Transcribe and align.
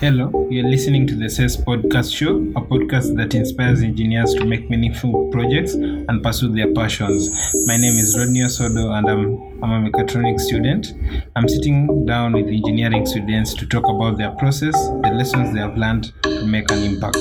Hello, 0.00 0.46
you're 0.48 0.68
listening 0.68 1.08
to 1.08 1.16
the 1.16 1.28
SES 1.28 1.56
Podcast 1.56 2.14
Show, 2.14 2.36
a 2.54 2.64
podcast 2.64 3.16
that 3.16 3.34
inspires 3.34 3.82
engineers 3.82 4.32
to 4.34 4.44
make 4.44 4.70
meaningful 4.70 5.28
projects 5.32 5.74
and 5.74 6.22
pursue 6.22 6.54
their 6.54 6.72
passions. 6.72 7.28
My 7.66 7.76
name 7.76 7.98
is 7.98 8.16
Rodney 8.16 8.42
Osodo 8.42 8.96
and 8.96 9.10
I'm, 9.10 9.60
I'm 9.60 9.86
a 9.86 9.90
mechatronics 9.90 10.42
student. 10.42 10.94
I'm 11.34 11.48
sitting 11.48 12.06
down 12.06 12.34
with 12.34 12.46
engineering 12.46 13.06
students 13.06 13.54
to 13.54 13.66
talk 13.66 13.88
about 13.88 14.18
their 14.18 14.30
process, 14.36 14.74
the 15.02 15.10
lessons 15.12 15.52
they 15.52 15.58
have 15.58 15.76
learned 15.76 16.12
to 16.22 16.46
make 16.46 16.70
an 16.70 16.84
impact. 16.84 17.18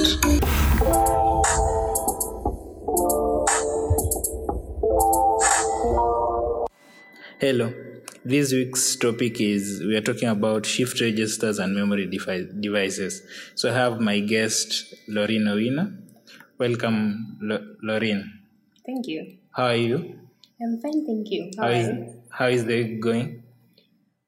Hello. 7.40 7.87
This 8.32 8.52
week's 8.52 8.96
topic 8.98 9.40
is 9.40 9.82
we 9.88 9.96
are 9.96 10.02
talking 10.02 10.28
about 10.28 10.66
shift 10.66 11.00
registers 11.00 11.60
and 11.60 11.74
memory 11.74 12.08
defi- 12.08 12.50
devices. 12.60 13.22
So 13.56 13.70
I 13.72 13.74
have 13.74 14.02
my 14.02 14.20
guest 14.20 14.94
Lauren 15.08 15.46
Owino. 15.54 15.84
Welcome, 16.58 17.38
Lo- 17.42 17.76
Lauren. 17.84 18.20
Thank 18.86 19.08
you. 19.08 19.38
How 19.52 19.68
are 19.68 19.76
you? 19.76 19.98
I'm 20.62 20.78
fine, 20.82 21.06
thank 21.06 21.32
you. 21.32 21.52
How 21.58 21.64
How 21.64 21.70
is 21.70 21.88
you? 21.88 22.22
how 22.30 22.48
is 22.48 22.66
the 22.66 22.76
week 22.84 23.02
going? 23.02 23.44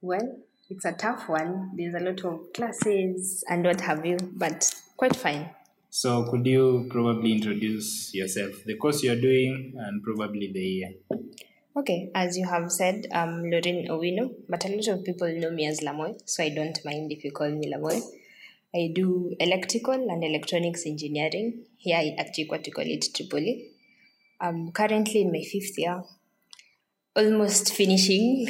Well, 0.02 0.28
it's 0.70 0.86
a 0.86 0.94
tough 0.94 1.28
one. 1.28 1.72
There's 1.76 1.96
a 1.96 2.00
lot 2.00 2.24
of 2.24 2.54
classes 2.54 3.44
and 3.50 3.66
what 3.66 3.82
have 3.82 4.06
you, 4.06 4.18
but 4.44 4.74
quite 4.96 5.16
fine. 5.16 5.50
So 5.90 6.24
could 6.32 6.46
you 6.46 6.88
probably 6.90 7.34
introduce 7.34 8.14
yourself, 8.14 8.64
the 8.66 8.78
course 8.78 9.04
you're 9.04 9.20
doing, 9.20 9.74
and 9.78 10.02
probably 10.04 10.52
the 10.54 10.60
year? 10.78 10.92
Okay, 11.78 12.10
as 12.16 12.36
you 12.36 12.48
have 12.48 12.72
said, 12.72 13.06
I'm 13.14 13.44
Lauren 13.44 13.88
Owino, 13.90 14.34
but 14.50 14.66
a 14.66 14.70
lot 14.70 14.88
of 14.88 15.04
people 15.06 15.32
know 15.32 15.52
me 15.52 15.68
as 15.68 15.82
Lamoy, 15.82 16.20
so 16.26 16.44
I 16.44 16.50
don't 16.50 16.84
mind 16.84 17.12
if 17.12 17.24
you 17.24 17.32
call 17.32 17.52
me 17.52 17.72
Lamoy. 17.72 18.02
I 18.74 18.92
do 18.94 19.36
electrical 19.40 19.94
and 19.94 20.24
electronics 20.24 20.88
engineering 20.88 21.66
here 21.78 22.16
at 22.18 22.36
JKUAT, 22.36 22.74
College, 22.74 23.14
Tripoli. 23.14 23.70
I'm 24.42 24.72
currently 24.72 25.22
in 25.22 25.32
my 25.32 25.44
fifth 25.44 25.78
year, 25.78 26.04
almost 27.16 27.72
finishing 27.76 28.48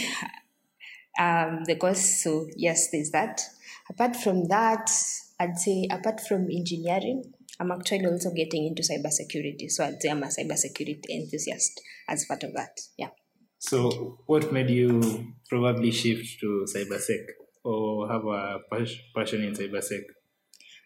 um, 1.19 1.65
the 1.65 1.75
course. 1.75 2.23
So, 2.23 2.47
yes, 2.55 2.89
there's 2.89 3.11
that. 3.11 3.41
Apart 3.89 4.15
from 4.15 4.45
that, 4.45 4.89
I'd 5.37 5.57
say, 5.57 5.87
apart 5.91 6.21
from 6.21 6.49
engineering, 6.49 7.33
I'm 7.59 7.71
actually 7.71 8.05
also 8.05 8.31
getting 8.33 8.65
into 8.65 8.83
cybersecurity. 8.83 9.69
So, 9.69 9.85
I'd 9.85 10.01
say 10.01 10.09
I'm 10.09 10.23
a 10.23 10.27
cybersecurity 10.27 11.09
enthusiast 11.09 11.81
as 12.07 12.25
part 12.25 12.43
of 12.43 12.53
that. 12.53 12.79
Yeah. 12.97 13.09
So 13.59 14.19
what 14.25 14.53
made 14.53 14.69
you 14.69 15.33
probably 15.49 15.91
shift 15.91 16.39
to 16.39 16.65
cybersec 16.73 17.25
or 17.63 18.09
have 18.09 18.25
a 18.25 18.59
passion 19.13 19.43
in 19.43 19.53
cybersec? 19.53 20.03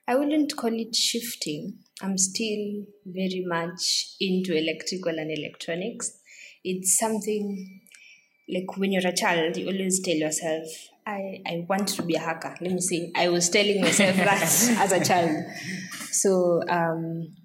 I 0.07 0.15
wouldn't 0.15 0.57
call 0.57 0.73
it 0.73 0.95
shifting. 0.95 1.77
I'm 2.01 2.17
still 2.17 2.85
very 3.05 3.43
much 3.47 4.15
into 4.19 4.57
electrical 4.57 5.17
and 5.17 5.31
electronics. 5.31 6.17
It's 6.63 6.97
something 6.97 7.81
like 8.49 8.75
when 8.77 8.91
you're 8.91 9.07
a 9.07 9.15
child, 9.15 9.55
you 9.55 9.67
always 9.67 10.01
tell 10.01 10.15
yourself, 10.15 10.67
I, 11.05 11.41
I 11.45 11.65
want 11.69 11.89
to 11.89 12.03
be 12.03 12.15
a 12.15 12.19
hacker. 12.19 12.55
Let 12.59 12.71
me 12.71 12.81
see. 12.81 13.11
I 13.15 13.29
was 13.29 13.49
telling 13.49 13.81
myself 13.81 14.15
that 14.15 14.41
as 14.79 14.91
a 14.91 15.05
child. 15.05 15.45
So 16.13 16.61
um, 16.69 17.35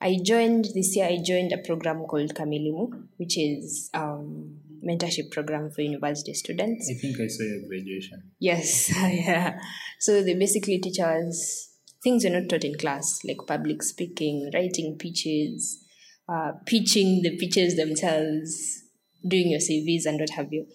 I 0.00 0.18
joined 0.22 0.66
this 0.74 0.96
year, 0.96 1.06
I 1.06 1.18
joined 1.24 1.52
a 1.52 1.58
program 1.58 2.04
called 2.04 2.34
Kamilimu, 2.34 3.08
which 3.16 3.38
is 3.38 3.90
um, 3.94 4.58
mentorship 4.86 5.30
program 5.30 5.70
for 5.70 5.82
university 5.82 6.34
students. 6.34 6.90
I 6.90 7.00
think 7.00 7.20
I 7.20 7.26
saw 7.26 7.44
your 7.44 7.68
graduation. 7.68 8.30
Yes, 8.38 8.90
yeah. 8.96 9.58
So 10.00 10.22
they 10.22 10.34
basically 10.34 10.78
teach 10.78 11.00
us 11.00 11.70
things 12.02 12.24
you're 12.24 12.38
not 12.38 12.48
taught 12.48 12.64
in 12.64 12.76
class, 12.76 13.20
like 13.24 13.38
public 13.46 13.82
speaking, 13.82 14.50
writing 14.52 14.96
pitches, 14.98 15.84
uh, 16.28 16.52
pitching 16.66 17.22
the 17.22 17.36
pitches 17.38 17.76
themselves, 17.76 18.82
doing 19.26 19.50
your 19.50 19.60
CVs 19.60 20.06
and 20.06 20.20
what 20.20 20.30
have 20.30 20.52
you. 20.52 20.66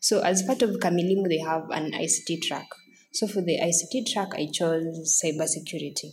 So 0.00 0.20
as 0.20 0.42
part 0.42 0.62
of 0.62 0.70
Kamilimu, 0.76 1.28
they 1.28 1.38
have 1.38 1.68
an 1.70 1.92
ICT 1.92 2.42
track. 2.42 2.68
So 3.12 3.26
for 3.26 3.42
the 3.42 3.58
ICT 3.58 4.12
track, 4.12 4.28
I 4.34 4.48
chose 4.52 5.20
cybersecurity. 5.22 6.12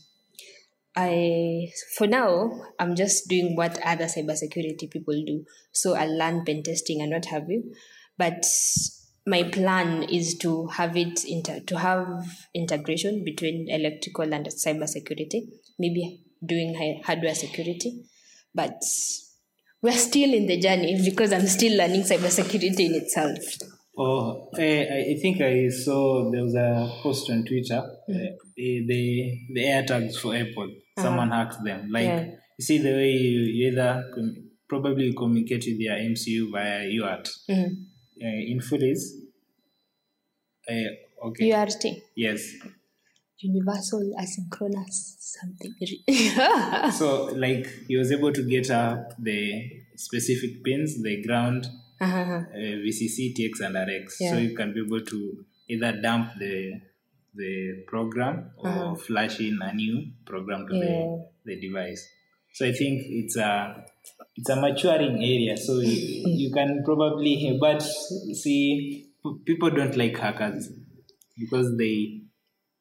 I 0.95 1.71
for 1.97 2.07
now 2.07 2.51
I'm 2.79 2.95
just 2.95 3.27
doing 3.27 3.55
what 3.55 3.79
other 3.83 4.05
cybersecurity 4.05 4.89
people 4.89 5.21
do. 5.25 5.45
So 5.71 5.95
I 5.95 6.05
learn 6.05 6.45
pen 6.45 6.63
testing 6.63 7.01
and 7.01 7.11
what 7.11 7.25
have 7.25 7.49
you. 7.49 7.73
But 8.17 8.45
my 9.27 9.43
plan 9.43 10.03
is 10.03 10.37
to 10.37 10.67
have 10.67 10.95
it 10.95 11.25
inter- 11.25 11.59
to 11.59 11.79
have 11.79 12.25
integration 12.53 13.23
between 13.25 13.67
electrical 13.69 14.33
and 14.33 14.45
cybersecurity. 14.47 15.49
Maybe 15.77 16.21
doing 16.45 17.01
hardware 17.03 17.35
security, 17.35 18.05
but 18.53 18.81
we're 19.81 19.91
still 19.93 20.33
in 20.33 20.45
the 20.47 20.59
journey 20.59 21.01
because 21.05 21.33
I'm 21.33 21.47
still 21.47 21.77
learning 21.77 22.03
cybersecurity 22.03 22.79
in 22.79 22.95
itself. 22.95 23.39
Oh, 23.97 24.49
eh, 24.57 24.85
I 24.91 25.11
I 25.11 25.19
think 25.21 25.41
I 25.41 25.69
saw 25.69 26.29
there 26.29 26.43
was 26.43 26.55
a 26.55 26.99
post 27.01 27.29
on 27.29 27.43
Twitter. 27.43 27.81
Mm. 28.09 28.15
eh, 28.15 28.29
eh, 28.57 28.81
the 28.87 29.39
the 29.53 29.63
AirTags 29.63 30.15
for 30.17 30.35
Apple. 30.35 30.71
Someone 30.97 31.31
hacked 31.31 31.63
them. 31.63 31.89
Like 31.91 32.07
Uh-huh. 32.07 32.17
Yeah. 32.25 32.35
you 32.57 32.65
see 32.65 32.77
the 32.77 32.91
way 32.93 33.11
you, 33.11 33.39
you 33.41 33.67
either 33.71 34.09
com- 34.13 34.49
probably 34.69 35.13
communicate 35.13 35.65
with 35.67 35.79
your 35.79 35.95
MCU 35.95 36.51
via 36.51 36.79
UART. 36.99 37.29
Mhm. 37.49 37.71
Uh, 38.23 38.41
in 38.51 38.61
full 38.61 38.81
is 38.81 39.01
uh, 40.69 41.27
okay. 41.27 41.51
URT, 41.51 42.01
Yes. 42.15 42.41
universal 43.37 44.01
asynchronous 44.17 44.97
something. 45.19 45.73
So 46.99 47.25
like 47.35 47.67
he 47.87 47.97
was 47.97 48.11
able 48.11 48.31
to 48.33 48.43
get 48.49 48.71
up 48.71 49.13
the 49.19 49.69
specific 49.95 50.63
pins, 50.63 51.01
the 51.03 51.21
ground, 51.25 51.67
uh-huh. 52.01 52.41
uh, 52.53 52.75
VCC, 52.85 53.33
TX, 53.35 53.59
and 53.65 53.75
RX. 53.75 54.17
yeah. 54.21 54.31
So 54.31 54.37
you 54.37 54.55
can 54.55 54.73
be 54.73 54.81
able 54.81 55.01
to 55.03 55.45
either 55.69 55.91
dump 56.01 56.31
the 56.39 56.79
the 57.35 57.83
program 57.87 58.51
or 58.57 58.95
flash 58.97 59.39
in 59.39 59.59
a 59.61 59.73
new 59.73 60.11
program 60.25 60.67
to 60.67 60.73
Uh-huh. 60.75 60.83
Yeah. 60.83 61.17
the, 61.45 61.55
the 61.55 61.67
device. 61.67 62.07
So 62.53 62.65
I 62.65 62.71
think 62.71 63.01
it's 63.05 63.35
a 63.37 63.83
it's 64.35 64.49
a 64.49 64.55
maturing 64.55 65.17
area. 65.23 65.57
So 65.57 65.79
you, 65.79 66.23
you 66.25 66.51
can 66.53 66.83
probably 66.85 67.57
but 67.59 67.81
see 67.81 69.09
people 69.45 69.69
don't 69.71 69.95
like 69.97 70.17
hackers 70.17 70.69
because 71.37 71.75
they 71.77 72.21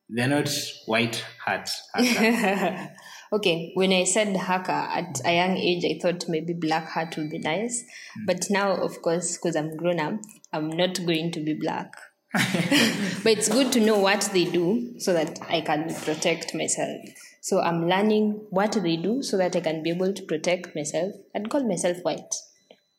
they're 0.09 0.29
not 0.29 0.49
white 0.87 1.25
hat 1.45 1.69
hackers. 1.95 2.89
okay, 3.33 3.73
when 3.75 3.93
I 3.93 4.05
said 4.05 4.37
hacker 4.37 4.71
at 4.71 5.21
a 5.25 5.35
young 5.35 5.57
age, 5.57 5.85
I 5.85 5.99
thought 6.01 6.29
maybe 6.29 6.53
black 6.53 6.91
hat 6.91 7.17
would 7.17 7.31
be 7.31 7.39
nice. 7.39 7.83
But 8.27 8.47
now, 8.51 8.73
of 8.77 9.01
course, 9.03 9.37
because 9.37 9.57
I'm 9.57 9.77
grown 9.77 9.99
up, 9.99 10.21
I'm 10.53 10.69
not 10.69 11.05
going 11.05 11.33
to 11.33 11.41
be 11.41 11.55
black. 11.55 11.91
but 13.23 13.33
it's 13.33 13.49
good 13.49 13.71
to 13.73 13.79
know 13.81 13.99
what 13.99 14.29
they 14.33 14.45
do 14.45 14.95
so 14.99 15.13
that 15.13 15.39
I 15.49 15.61
can 15.61 15.95
protect 15.95 16.53
myself. 16.53 17.01
So 17.41 17.61
I'm 17.61 17.89
learning 17.89 18.47
what 18.51 18.73
they 18.73 18.97
do 18.97 19.23
so 19.23 19.37
that 19.37 19.55
I 19.55 19.61
can 19.61 19.85
be 19.85 19.91
able 19.91 20.13
to 20.13 20.23
protect 20.25 20.75
myself 20.75 21.13
and 21.33 21.49
call 21.49 21.63
myself 21.63 21.99
white 22.03 22.35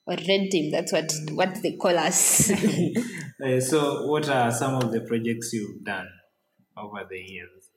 or 0.07 0.15
red 0.15 0.51
team. 0.51 0.71
That's 0.71 0.93
what 0.93 1.11
what 1.31 1.61
they 1.61 1.73
call 1.73 1.97
us. 1.97 2.51
Uh, 3.45 3.59
so 3.59 4.07
what 4.07 4.29
are 4.29 4.49
some 4.49 4.75
of 4.75 4.93
the 4.93 5.01
projects 5.01 5.51
you've 5.51 5.83
done 5.83 6.07
over 6.77 7.05
the 7.09 7.19
years? 7.19 7.69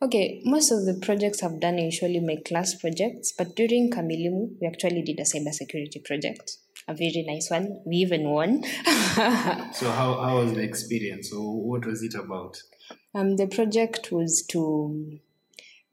Okay, 0.00 0.40
most 0.46 0.72
of 0.72 0.86
the 0.86 0.94
projects 0.94 1.42
I've 1.42 1.60
done 1.60 1.74
are 1.74 1.84
usually 1.84 2.20
my 2.20 2.36
class 2.36 2.74
projects, 2.74 3.30
but 3.36 3.54
during 3.54 3.90
Kamilimu, 3.90 4.56
we 4.62 4.66
actually 4.66 5.02
did 5.02 5.20
a 5.20 5.24
cybersecurity 5.24 6.02
project, 6.02 6.56
a 6.86 6.94
very 6.94 7.24
nice 7.26 7.50
one. 7.50 7.82
We 7.86 7.96
even 7.96 8.28
won. 8.28 8.62
So 9.74 9.90
how, 9.90 10.20
how 10.20 10.38
was 10.38 10.54
the 10.54 10.62
experience? 10.62 11.30
So 11.30 11.40
what 11.40 11.86
was 11.86 12.02
it 12.02 12.14
about? 12.14 12.60
um, 13.14 13.36
the 13.36 13.46
project 13.46 14.10
was 14.10 14.44
to 14.50 15.18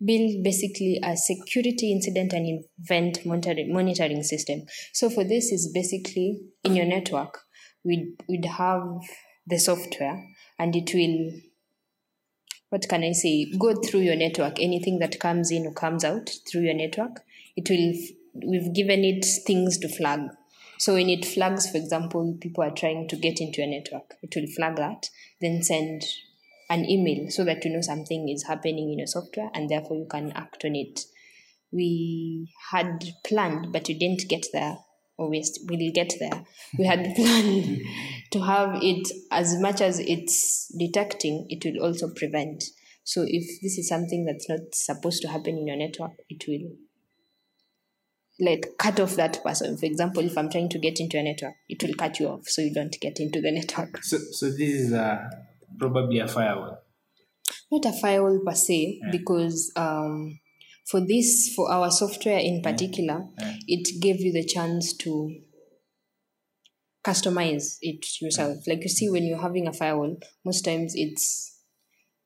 build 0.04 0.44
basically 0.44 1.00
a 1.04 1.16
security 1.16 1.92
incident 1.92 2.33
and 2.33 2.63
event 2.80 3.25
monitoring, 3.25 4.24
system. 4.24 4.63
So 4.94 5.10
for 5.10 5.24
this 5.24 5.51
is 5.51 5.71
basically 5.71 6.42
in 6.63 6.75
your 6.75 6.86
network, 6.86 7.42
we'd, 7.83 8.16
we'd 8.27 8.45
have 8.45 8.81
the 9.45 9.60
software 9.60 10.24
and 10.57 10.75
it 10.75 10.92
will 10.94 11.31
what 12.69 12.88
can 12.88 13.04
I 13.04 13.12
say, 13.12 13.51
go 13.60 13.75
through 13.75 14.00
your 14.00 14.16
network. 14.16 14.57
Anything 14.57 15.00
that 15.00 15.19
comes 15.19 15.51
in 15.51 15.68
or 15.68 15.74
comes 15.74 16.06
out 16.06 16.30
through 16.50 16.62
your 16.62 16.74
network, 16.74 17.19
it 17.57 17.69
will, 17.69 18.50
we've 18.50 18.74
given 18.74 19.04
it 19.04 19.25
things 19.45 19.77
to 19.80 19.89
flag. 19.89 20.21
So 20.81 20.95
when 20.95 21.12
it 21.12 21.25
flags, 21.25 21.69
for 21.69 21.78
example, 21.78 22.36
people 22.42 22.63
are 22.63 22.72
trying 22.72 23.07
to 23.10 23.16
get 23.16 23.39
into 23.39 23.62
your 23.62 23.69
network, 23.69 24.16
it 24.24 24.33
will 24.36 24.48
flag 24.48 24.78
that, 24.78 25.12
then 25.39 25.62
send 25.62 26.01
an 26.72 26.89
email 26.89 27.30
so 27.30 27.44
that 27.44 27.63
you 27.63 27.72
know 27.72 27.81
something 27.81 28.28
is 28.28 28.48
happening 28.48 28.92
in 28.92 28.98
your 28.98 29.06
software 29.06 29.51
and 29.54 29.69
therefore 29.69 29.98
you 29.98 30.07
can 30.10 30.31
act 30.31 30.66
on 30.66 30.75
it. 30.75 31.01
We 31.72 32.51
had 32.72 33.04
planned, 33.24 33.72
but 33.72 33.89
we 33.89 33.94
didn't 33.94 34.28
get 34.28 34.48
there. 34.54 34.80
Or 35.19 35.30
we 35.30 35.44
we'll 35.69 35.94
get 35.94 36.16
there. 36.19 36.45
We 36.75 36.86
had 36.86 37.13
planned 37.16 37.81
to 38.31 38.42
have 38.42 38.80
it 38.81 39.07
as 39.30 39.60
much 39.60 39.81
as 39.81 40.00
it's 40.00 40.74
detecting, 40.80 41.45
it 41.50 41.63
will 41.63 41.86
also 41.86 42.12
prevent. 42.12 42.63
So 43.04 43.24
if 43.28 43.62
this 43.62 43.78
is 43.78 43.88
something 43.88 44.25
that's 44.25 44.50
not 44.50 44.74
supposed 44.74 45.22
to 45.22 45.28
happen 45.28 45.60
in 45.60 45.68
your 45.68 45.78
network, 45.78 46.13
it 46.28 46.44
will 46.48 46.72
like 48.39 48.66
cut 48.80 49.00
off 49.00 49.16
that 49.16 49.44
person. 49.44 49.78
For 49.78 49.86
example, 49.86 50.24
if 50.24 50.38
I'm 50.38 50.50
trying 50.50 50.69
to 50.69 50.80
get 50.80 51.00
into 51.00 51.18
a 51.19 51.24
network, 51.24 51.54
it 51.69 51.83
will 51.83 51.94
cut 51.94 52.19
you 52.19 52.28
off 52.28 52.48
so 52.48 52.62
you 52.62 52.74
don't 52.74 52.95
get 53.00 53.19
into 53.19 53.42
the 53.42 53.51
network. 53.51 54.04
So, 54.04 54.18
so 54.18 54.50
this 54.50 54.60
is 54.62 54.94
a, 54.94 55.30
probably 55.78 56.19
a 56.19 56.28
firewall. 56.28 56.80
Not 57.72 57.86
a 57.86 57.94
firewall 57.94 58.39
per 58.45 58.54
se, 58.54 59.00
because 59.12 59.72
um, 59.75 60.39
for 60.86 61.01
this, 61.06 61.54
for 61.56 61.72
our 61.72 61.92
software 61.92 62.39
in 62.39 62.62
particular, 62.62 63.28
Yeah. 63.39 63.54
it 63.68 64.01
gave 64.01 64.22
you 64.22 64.31
the 64.31 64.44
chance 64.45 64.94
to 64.98 65.36
customize 67.04 67.78
it 67.81 68.06
yourself. 68.22 68.68
Like 68.68 68.83
you 68.83 68.89
see, 68.89 69.10
when 69.10 69.24
you're 69.24 69.42
having 69.42 69.68
a 69.68 69.74
firewall, 69.74 70.18
most 70.45 70.63
times 70.63 70.94
it's 70.95 71.60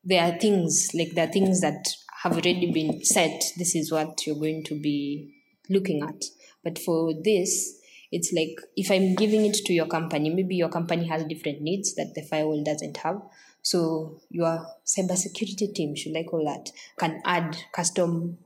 there 0.03 0.23
are 0.23 0.37
things 0.37 0.91
like 0.93 1.11
there 1.13 1.27
are 1.27 1.31
things 1.31 1.61
that 1.61 1.87
have 2.23 2.33
already 2.33 2.71
been 2.71 3.03
set. 3.03 3.43
This 3.57 3.75
is 3.75 3.91
what 3.91 4.25
you're 4.27 4.35
going 4.35 4.63
to 4.65 4.79
be 4.79 5.33
looking 5.69 6.03
at. 6.03 6.23
But 6.63 6.79
for 6.79 7.13
this, 7.13 7.79
it's 8.11 8.31
like 8.33 8.59
if 8.75 8.91
I'm 8.91 9.15
giving 9.15 9.45
it 9.45 9.55
to 9.65 9.73
your 9.73 9.87
company, 9.87 10.29
maybe 10.29 10.55
your 10.55 10.69
company 10.69 11.07
has 11.07 11.23
different 11.25 11.61
needs 11.61 11.95
that 11.95 12.13
the 12.15 12.21
firewall 12.21 12.63
doesn't 12.63 12.97
have. 12.97 13.21
So 13.61 14.19
your 14.29 14.65
cybersecurity 14.85 15.73
team, 15.73 15.95
should 15.95 16.15
I 16.15 16.23
call 16.23 16.45
that, 16.45 16.71
can 16.97 17.21
add 17.25 17.57
custom 17.71 18.37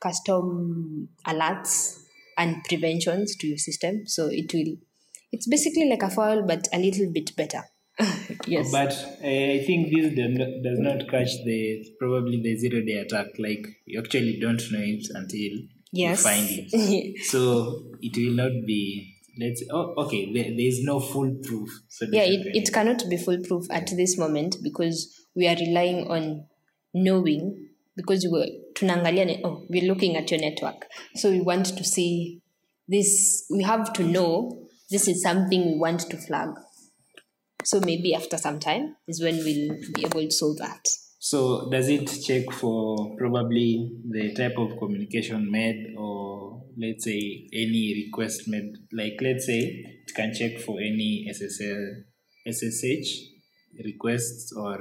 custom 0.00 1.08
alerts 1.26 2.02
and 2.36 2.62
preventions 2.64 3.34
to 3.36 3.46
your 3.46 3.58
system. 3.58 4.06
So 4.06 4.28
it 4.30 4.52
will 4.52 4.76
it's 5.32 5.46
basically 5.46 5.88
like 5.88 6.02
a 6.02 6.10
firewall 6.10 6.46
but 6.46 6.68
a 6.72 6.78
little 6.78 7.10
bit 7.12 7.36
better. 7.36 7.62
yes. 8.46 8.70
But 8.70 8.92
uh, 8.92 9.26
I 9.26 9.64
think 9.66 9.92
this 9.92 10.14
does 10.14 10.78
not 10.78 11.08
catch 11.08 11.30
the 11.44 11.84
probably 11.98 12.40
the 12.40 12.56
zero 12.56 12.80
day 12.84 12.98
attack. 12.98 13.26
Like 13.38 13.66
you 13.86 13.98
actually 14.00 14.38
don't 14.40 14.62
know 14.70 14.80
it 14.80 15.06
until 15.14 15.66
yes. 15.92 16.18
you 16.18 16.30
find 16.30 16.46
it. 16.50 17.24
So 17.24 17.84
it 18.00 18.16
will 18.16 18.36
not 18.36 18.66
be. 18.66 19.14
Let's. 19.40 19.62
Oh, 19.70 19.94
okay. 20.04 20.32
There, 20.32 20.44
there 20.44 20.66
is 20.66 20.82
no 20.82 20.98
foolproof. 21.00 21.70
yeah, 22.00 22.24
solution 22.24 22.46
it, 22.54 22.56
it 22.56 22.72
cannot 22.72 23.04
be 23.08 23.16
foolproof 23.16 23.66
at 23.70 23.88
this 23.96 24.18
moment 24.18 24.56
because 24.62 25.14
we 25.36 25.46
are 25.46 25.56
relying 25.56 26.08
on 26.08 26.46
knowing 26.94 27.68
because 27.96 28.24
we 28.24 28.38
were 28.38 28.46
tunangaliane. 28.74 29.40
oh, 29.44 29.64
we're 29.68 29.86
looking 29.92 30.16
at 30.16 30.30
your 30.30 30.40
network 30.40 30.86
so 31.14 31.30
we 31.30 31.40
want 31.40 31.66
to 31.66 31.84
see 31.84 32.40
this 32.86 33.44
we 33.50 33.62
have 33.62 33.92
to 33.92 34.02
know 34.02 34.66
this 34.90 35.06
is 35.08 35.22
something 35.22 35.66
we 35.66 35.78
want 35.78 36.00
to 36.00 36.16
flag 36.16 36.48
so 37.64 37.80
maybe 37.80 38.14
after 38.14 38.38
some 38.38 38.58
time 38.58 38.96
is 39.06 39.22
when 39.22 39.36
we'll 39.38 39.76
be 39.94 40.04
able 40.04 40.22
to 40.22 40.30
solve 40.30 40.56
that 40.58 40.86
So 41.18 41.68
does 41.70 41.88
it 41.88 42.06
check 42.24 42.52
for 42.52 43.16
probably 43.16 43.90
the 44.08 44.32
type 44.34 44.56
of 44.56 44.78
communication 44.78 45.50
made 45.50 45.94
or 45.96 46.62
let's 46.76 47.04
say 47.04 47.48
any 47.52 48.04
request 48.06 48.46
made 48.46 48.72
like 48.92 49.18
let's 49.20 49.46
say 49.46 49.58
it 49.58 50.14
can 50.14 50.32
check 50.32 50.60
for 50.60 50.78
any 50.78 51.26
SSL 51.28 52.04
SSH 52.46 53.08
requests 53.84 54.52
or 54.56 54.78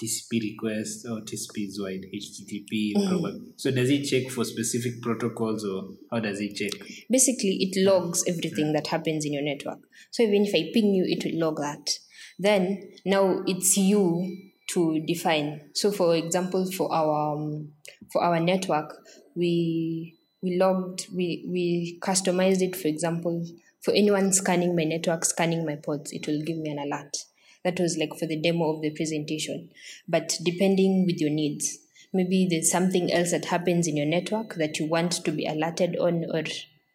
TCP 0.00 0.40
requests 0.52 1.04
or 1.06 1.20
TCP 1.20 1.68
wide 1.78 2.06
HTTP 2.14 2.92
mm. 2.96 3.08
probably. 3.08 3.52
So 3.56 3.70
does 3.70 3.90
it 3.90 4.04
check 4.04 4.32
for 4.32 4.44
specific 4.44 5.02
protocols 5.02 5.64
or 5.64 5.90
how 6.10 6.20
does 6.20 6.40
it 6.40 6.54
check? 6.54 6.70
basically 7.10 7.58
it 7.60 7.84
logs 7.84 8.24
everything 8.26 8.72
that 8.72 8.86
happens 8.86 9.24
in 9.26 9.32
your 9.32 9.42
network 9.42 9.78
so 10.10 10.22
even 10.22 10.44
if 10.46 10.54
i 10.54 10.70
ping 10.72 10.94
you 10.94 11.04
it 11.06 11.24
will 11.24 11.38
log 11.40 11.56
that 11.56 11.90
then 12.38 12.92
now 13.04 13.42
it's 13.46 13.76
you 13.76 14.49
to 14.72 15.00
define. 15.06 15.70
So 15.74 15.90
for 15.90 16.14
example 16.14 16.70
for 16.70 16.92
our 16.92 17.36
um, 17.36 17.72
for 18.12 18.22
our 18.22 18.40
network 18.40 18.96
we 19.34 20.16
we 20.42 20.56
logged 20.56 21.06
we 21.14 21.44
we 21.48 21.98
customized 22.00 22.62
it 22.62 22.76
for 22.76 22.88
example 22.88 23.44
for 23.82 23.92
anyone 23.94 24.32
scanning 24.32 24.74
my 24.74 24.84
network 24.84 25.24
scanning 25.24 25.64
my 25.64 25.76
pods 25.76 26.12
it 26.12 26.26
will 26.26 26.42
give 26.42 26.58
me 26.58 26.70
an 26.70 26.78
alert. 26.78 27.16
That 27.64 27.78
was 27.78 27.98
like 27.98 28.18
for 28.18 28.26
the 28.26 28.40
demo 28.40 28.74
of 28.74 28.82
the 28.82 28.90
presentation. 28.90 29.70
But 30.08 30.36
depending 30.44 31.04
with 31.06 31.20
your 31.20 31.30
needs. 31.30 31.78
Maybe 32.12 32.48
there's 32.50 32.72
something 32.72 33.12
else 33.12 33.30
that 33.30 33.44
happens 33.44 33.86
in 33.86 33.96
your 33.96 34.06
network 34.06 34.54
that 34.54 34.80
you 34.80 34.86
want 34.86 35.12
to 35.12 35.30
be 35.30 35.46
alerted 35.46 35.96
on 35.96 36.24
or 36.34 36.42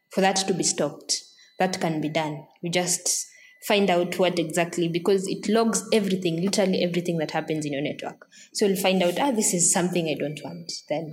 for 0.10 0.20
that 0.20 0.36
to 0.36 0.54
be 0.54 0.64
stopped 0.64 1.24
that 1.60 1.80
can 1.80 2.02
be 2.02 2.10
done. 2.10 2.46
You 2.62 2.70
just 2.70 3.28
find 3.68 3.90
out 3.90 4.18
what 4.20 4.40
exactly 4.40 4.88
because 4.88 5.28
it 5.28 5.48
logs 5.50 5.84
everything 5.92 6.42
literally 6.42 6.84
everything 6.84 7.18
that 7.18 7.32
happens 7.32 7.66
in 7.66 7.74
your 7.74 7.82
network 7.82 8.28
so 8.54 8.66
you'll 8.66 8.76
find 8.76 9.02
out 9.02 9.20
ah 9.20 9.32
this 9.32 9.54
is 9.54 9.72
something 9.72 10.08
i 10.08 10.14
don't 10.14 10.42
want 10.44 10.72
then 10.90 11.12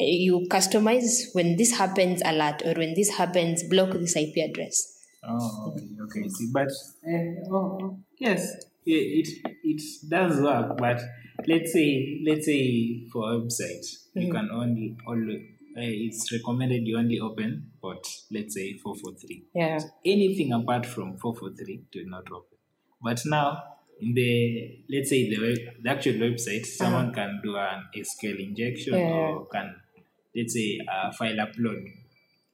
eh, 0.00 0.04
you 0.26 0.46
customize 0.50 1.26
when 1.34 1.56
this 1.56 1.76
happens 1.76 2.22
alert 2.24 2.62
or 2.64 2.74
when 2.74 2.94
this 2.94 3.16
happens 3.16 3.62
block 3.64 3.92
this 3.92 4.16
ip 4.16 4.36
address 4.36 4.98
Oh, 5.24 5.72
okay, 5.72 5.86
okay. 6.02 6.28
See, 6.28 6.48
but 6.52 6.68
uh, 6.68 7.52
oh, 7.52 7.98
yes, 8.18 8.54
it, 8.86 9.28
it 9.64 9.82
does 10.08 10.40
work. 10.40 10.78
But 10.78 11.02
let's 11.46 11.72
say 11.72 12.20
let's 12.26 12.46
say 12.46 13.06
for 13.12 13.32
a 13.32 13.36
website, 13.38 13.84
you 14.14 14.32
can 14.32 14.48
only 14.52 14.96
only 15.06 15.57
Uh, 15.78 15.82
it's 16.06 16.32
recommended 16.32 16.86
you 16.86 16.98
only 16.98 17.20
open 17.20 17.70
port. 17.80 18.04
Let's 18.32 18.54
say 18.54 18.76
four 18.78 18.96
four 18.96 19.12
three. 19.14 19.44
yeah 19.54 19.78
Anything 20.04 20.52
apart 20.52 20.84
from 20.86 21.16
four 21.18 21.34
four 21.36 21.50
three 21.50 21.82
do 21.92 22.04
not 22.04 22.26
open. 22.32 22.58
But 23.00 23.20
now 23.26 23.62
in 24.00 24.14
the 24.14 24.84
let's 24.90 25.10
say 25.10 25.30
the 25.30 25.40
web, 25.40 25.58
the 25.82 25.90
actual 25.90 26.14
website, 26.14 26.62
uh-huh. 26.62 26.84
someone 26.84 27.14
can 27.14 27.40
do 27.44 27.56
an 27.56 27.84
SQL 27.96 28.40
injection 28.40 28.94
Yeah. 28.94 29.06
or 29.06 29.46
can 29.46 29.76
let's 30.34 30.54
say 30.54 30.80
a 30.90 31.12
file 31.12 31.36
upload. 31.36 31.84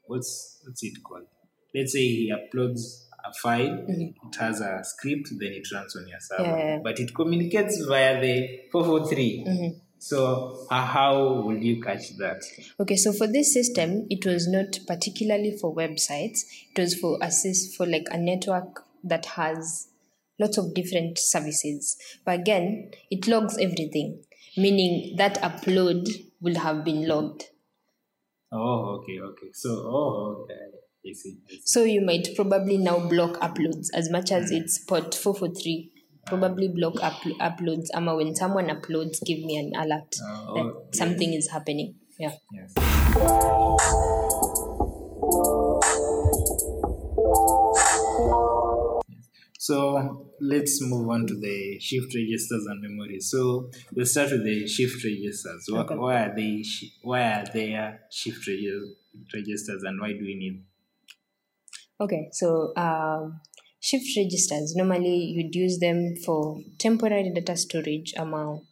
What's 0.07 0.61
what's 0.65 0.83
it 0.83 1.03
called? 1.03 1.27
Let's 1.75 1.93
say 1.93 2.01
he 2.01 2.33
uploads 2.33 3.05
a 3.25 3.33
file, 3.33 3.79
mm-hmm. 3.89 4.29
it 4.29 4.37
has 4.39 4.61
a 4.61 4.81
script, 4.85 5.31
then 5.41 5.53
it 5.53 5.67
runs 5.73 5.97
on 5.97 6.07
your 6.07 6.21
server. 6.21 6.45
Yeah. 6.45 6.81
But 6.85 7.01
it 7.01 7.15
communicates 7.15 7.83
via 7.87 8.21
the 8.21 8.61
443. 8.71 9.45
Mm-hmm. 9.49 9.79
So 10.05 10.67
uh, 10.71 10.85
how 10.85 11.41
will 11.47 11.57
you 11.57 11.81
catch 11.81 12.11
that? 12.19 12.45
Okay, 12.79 12.95
so 12.95 13.11
for 13.11 13.27
this 13.27 13.55
system, 13.55 14.07
it 14.11 14.27
was 14.27 14.47
not 14.47 14.79
particularly 14.87 15.57
for 15.59 15.75
websites. 15.75 16.41
It 16.77 16.79
was 16.79 16.95
for 16.95 17.17
assist 17.23 17.75
for 17.75 17.87
like 17.87 18.09
a 18.11 18.19
network 18.19 18.85
that 19.03 19.25
has 19.25 19.89
lots 20.39 20.59
of 20.59 20.75
different 20.75 21.19
services. 21.19 21.97
But 22.23 22.41
again, 22.41 22.91
it 23.11 23.27
logs 23.27 23.57
everything, 23.57 24.23
meaning 24.59 25.17
that 25.17 25.41
upload 25.41 26.07
will 26.39 26.57
have 26.57 26.85
been 26.85 27.09
logged. 27.09 27.45
Oh, 28.53 29.01
okay, 29.01 29.19
okay. 29.21 29.49
So, 29.55 29.71
oh, 29.71 30.45
okay. 30.45 30.55
I 31.09 31.15
see. 31.15 31.39
I 31.47 31.51
see. 31.51 31.63
So 31.65 31.85
you 31.85 32.03
might 32.03 32.29
probably 32.37 32.77
now 32.77 32.99
block 33.09 33.41
uploads 33.41 33.87
as 33.95 34.11
much 34.11 34.31
as 34.33 34.51
it's 34.51 34.79
port 34.81 35.15
443. 35.15 35.93
Probably 36.27 36.69
block 36.69 37.03
up, 37.03 37.21
uploads. 37.41 37.89
Ama 37.95 38.17
when 38.17 38.35
someone 38.35 38.69
uploads, 38.69 39.23
give 39.25 39.39
me 39.41 39.57
an 39.57 39.73
alert 39.77 40.17
Oh, 40.23 40.55
that 40.55 40.97
something 40.97 41.33
is 41.35 41.51
happening. 41.51 41.97
Yeah. 42.19 42.33
Yes. 42.53 42.73
So 49.59 50.31
let's 50.41 50.83
move 50.83 51.09
on 51.09 51.27
to 51.27 51.35
the 51.35 51.79
shift 51.81 52.15
registers 52.15 52.67
and 52.67 52.83
memories. 52.83 53.31
So 53.31 53.71
we'll 53.95 54.05
start 54.07 54.33
with 54.33 54.45
the 54.45 54.67
shift 54.69 55.03
registers. 55.05 55.67
Why, 55.69 55.81
Okay. 55.81 55.95
why 55.97 56.15
are 56.25 56.35
they? 56.37 56.63
Why 57.03 57.23
are 57.33 57.45
there 57.53 58.01
shift 58.11 58.47
regi- 58.47 58.95
registers, 59.33 59.83
and 59.85 60.01
why 60.01 60.13
do 60.13 60.21
we 60.21 60.35
need? 60.35 60.65
Okay, 62.01 62.29
so 62.33 62.75
um, 62.77 63.41
shift 63.85 64.17
registers 64.17 64.75
normally 64.75 65.17
you'd 65.37 65.55
use 65.55 65.79
them 65.79 66.15
for 66.25 66.59
temporary 66.79 67.31
data 67.35 67.55
storage 67.55 68.15
amount. 68.17 68.63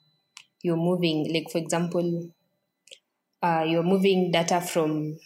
You're 0.62 0.76
moving, 0.76 1.30
like 1.34 1.50
for 1.52 1.58
example, 1.58 2.30
uh, 3.42 3.64
you're 3.66 3.82
moving 3.82 4.30
data 4.30 4.60
from, 4.60 5.18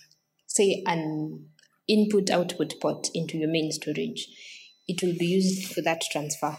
say, 0.46 0.82
an 0.86 1.50
input 1.86 2.30
output 2.30 2.74
port 2.80 3.08
into 3.14 3.38
your 3.38 3.50
main 3.50 3.70
storage. 3.70 4.26
It 4.88 5.02
will 5.02 5.14
be 5.16 5.26
used 5.26 5.72
for 5.72 5.82
that 5.82 6.00
transfer. 6.10 6.56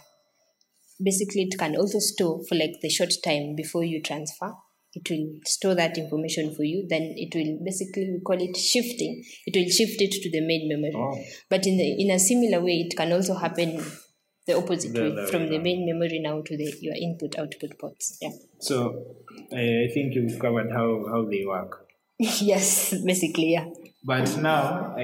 Basically, 1.04 1.42
it 1.42 1.58
can 1.60 1.76
also 1.76 2.00
store 2.00 2.46
for 2.48 2.56
like 2.56 2.76
the 2.82 2.90
short 2.90 3.14
time 3.24 3.56
before 3.56 3.84
you 3.84 4.02
transfer. 4.02 4.54
It 4.98 5.10
will 5.12 5.28
store 5.46 5.76
that 5.76 5.98
information 5.98 6.56
for 6.56 6.64
you. 6.64 6.86
Then 6.90 7.14
it 7.16 7.36
will 7.36 7.60
basically 7.64 8.10
we 8.14 8.20
call 8.26 8.42
it 8.42 8.58
shifting. 8.58 9.24
It 9.46 9.56
will 9.56 9.70
shift 9.70 10.02
it 10.02 10.12
to 10.24 10.30
the 10.32 10.42
main 10.42 10.68
memory. 10.68 10.96
Oh. 10.96 11.16
But 11.50 11.68
in 11.68 11.78
the 11.78 11.88
in 12.04 12.10
a 12.12 12.20
similar 12.20 12.64
way, 12.64 12.88
it 12.88 12.98
can 12.98 13.12
also 13.14 13.36
happen 13.36 13.84
the 14.48 14.58
opposite 14.58 14.94
way 14.94 15.28
from 15.28 15.50
the 15.50 15.60
main 15.60 15.86
memory 15.86 16.20
now 16.20 16.42
to 16.42 16.58
the 16.58 16.74
your 16.82 16.96
input 16.96 17.38
output 17.38 17.78
ports. 17.80 18.18
Yeah. 18.22 18.32
So 18.60 18.76
I 19.54 19.86
I 19.86 19.88
think 19.94 20.16
you've 20.16 20.40
covered 20.40 20.72
how 20.72 21.06
how 21.12 21.26
they 21.30 21.44
work. 21.46 21.86
yes, 22.20 22.96
basically, 23.06 23.52
yeah. 23.54 23.68
But 24.04 24.38
now, 24.38 24.96
uh, 24.98 25.00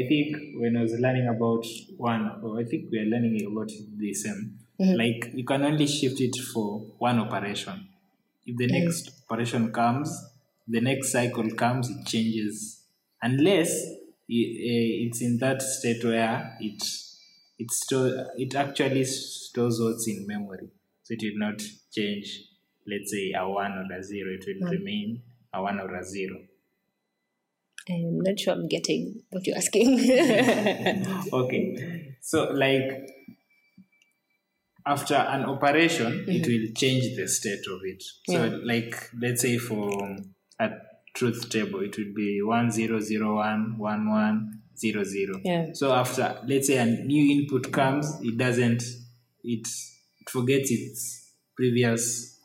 I 0.00 0.06
think 0.08 0.36
when 0.56 0.76
I 0.78 0.82
was 0.82 0.94
learning 0.98 1.28
about 1.28 1.66
one, 1.98 2.40
or 2.42 2.60
I 2.60 2.64
think 2.64 2.90
we 2.90 2.98
are 3.00 3.04
learning 3.04 3.44
about 3.50 3.70
the 3.98 4.14
same, 4.14 4.58
like 4.78 5.30
you 5.34 5.44
can 5.44 5.62
only 5.62 5.86
shift 5.86 6.20
it 6.20 6.36
for 6.52 6.80
one 6.98 7.18
operation. 7.18 7.88
If 8.46 8.56
the 8.56 8.66
next 8.66 9.10
operation 9.28 9.72
comes, 9.72 10.10
the 10.66 10.80
next 10.80 11.12
cycle 11.12 11.50
comes, 11.50 11.90
it 11.90 12.06
changes. 12.06 12.82
Unless 13.22 13.70
eh, 14.30 15.04
it's 15.06 15.22
in 15.22 15.38
that 15.38 15.62
state 15.62 16.04
where 16.04 16.56
it 16.60 16.82
it 17.58 17.70
store 17.70 18.26
it 18.36 18.54
actually 18.54 19.04
stores 19.04 19.80
what's 19.80 20.08
in 20.08 20.26
memory, 20.26 20.68
so 21.02 21.14
it 21.14 21.22
will 21.22 21.48
not 21.48 21.62
change. 21.92 22.44
Let's 22.86 23.10
say 23.10 23.32
a 23.36 23.48
one 23.48 23.72
or 23.72 23.96
a 23.96 24.02
zero, 24.02 24.30
it 24.38 24.44
will 24.46 24.70
remain 24.70 25.22
a 25.52 25.62
one 25.62 25.80
or 25.80 25.94
a 25.94 26.04
zero. 26.04 26.36
I'm 27.88 28.20
not 28.20 28.40
sure 28.40 28.54
I'm 28.54 28.68
getting 28.68 29.22
what 29.30 29.46
you're 29.46 29.56
asking. 29.56 30.00
okay 31.32 32.14
so 32.24 32.44
like 32.54 33.06
after 34.86 35.14
an 35.14 35.44
operation 35.44 36.24
it 36.28 36.42
mm-hmm. 36.42 36.50
will 36.50 36.74
change 36.74 37.16
the 37.16 37.26
state 37.26 37.66
of 37.70 37.80
it 37.84 38.02
so 38.28 38.44
Yeah. 38.44 38.58
like 38.62 39.10
let's 39.20 39.42
say 39.42 39.58
for 39.58 40.16
a 40.60 40.70
truth 41.14 41.48
table 41.48 41.80
it 41.80 41.96
would 41.96 42.14
be 42.14 42.42
1001 42.42 43.78
1100 43.78 45.40
Yeah. 45.44 45.72
so 45.72 45.92
after 45.92 46.38
let's 46.46 46.66
say 46.66 46.76
a 46.78 46.86
new 46.86 47.40
input 47.40 47.72
comes 47.72 48.06
it 48.22 48.36
doesn't 48.36 48.82
it, 49.42 49.66
forgets 50.28 50.70
its 50.70 51.32
previous 51.56 52.40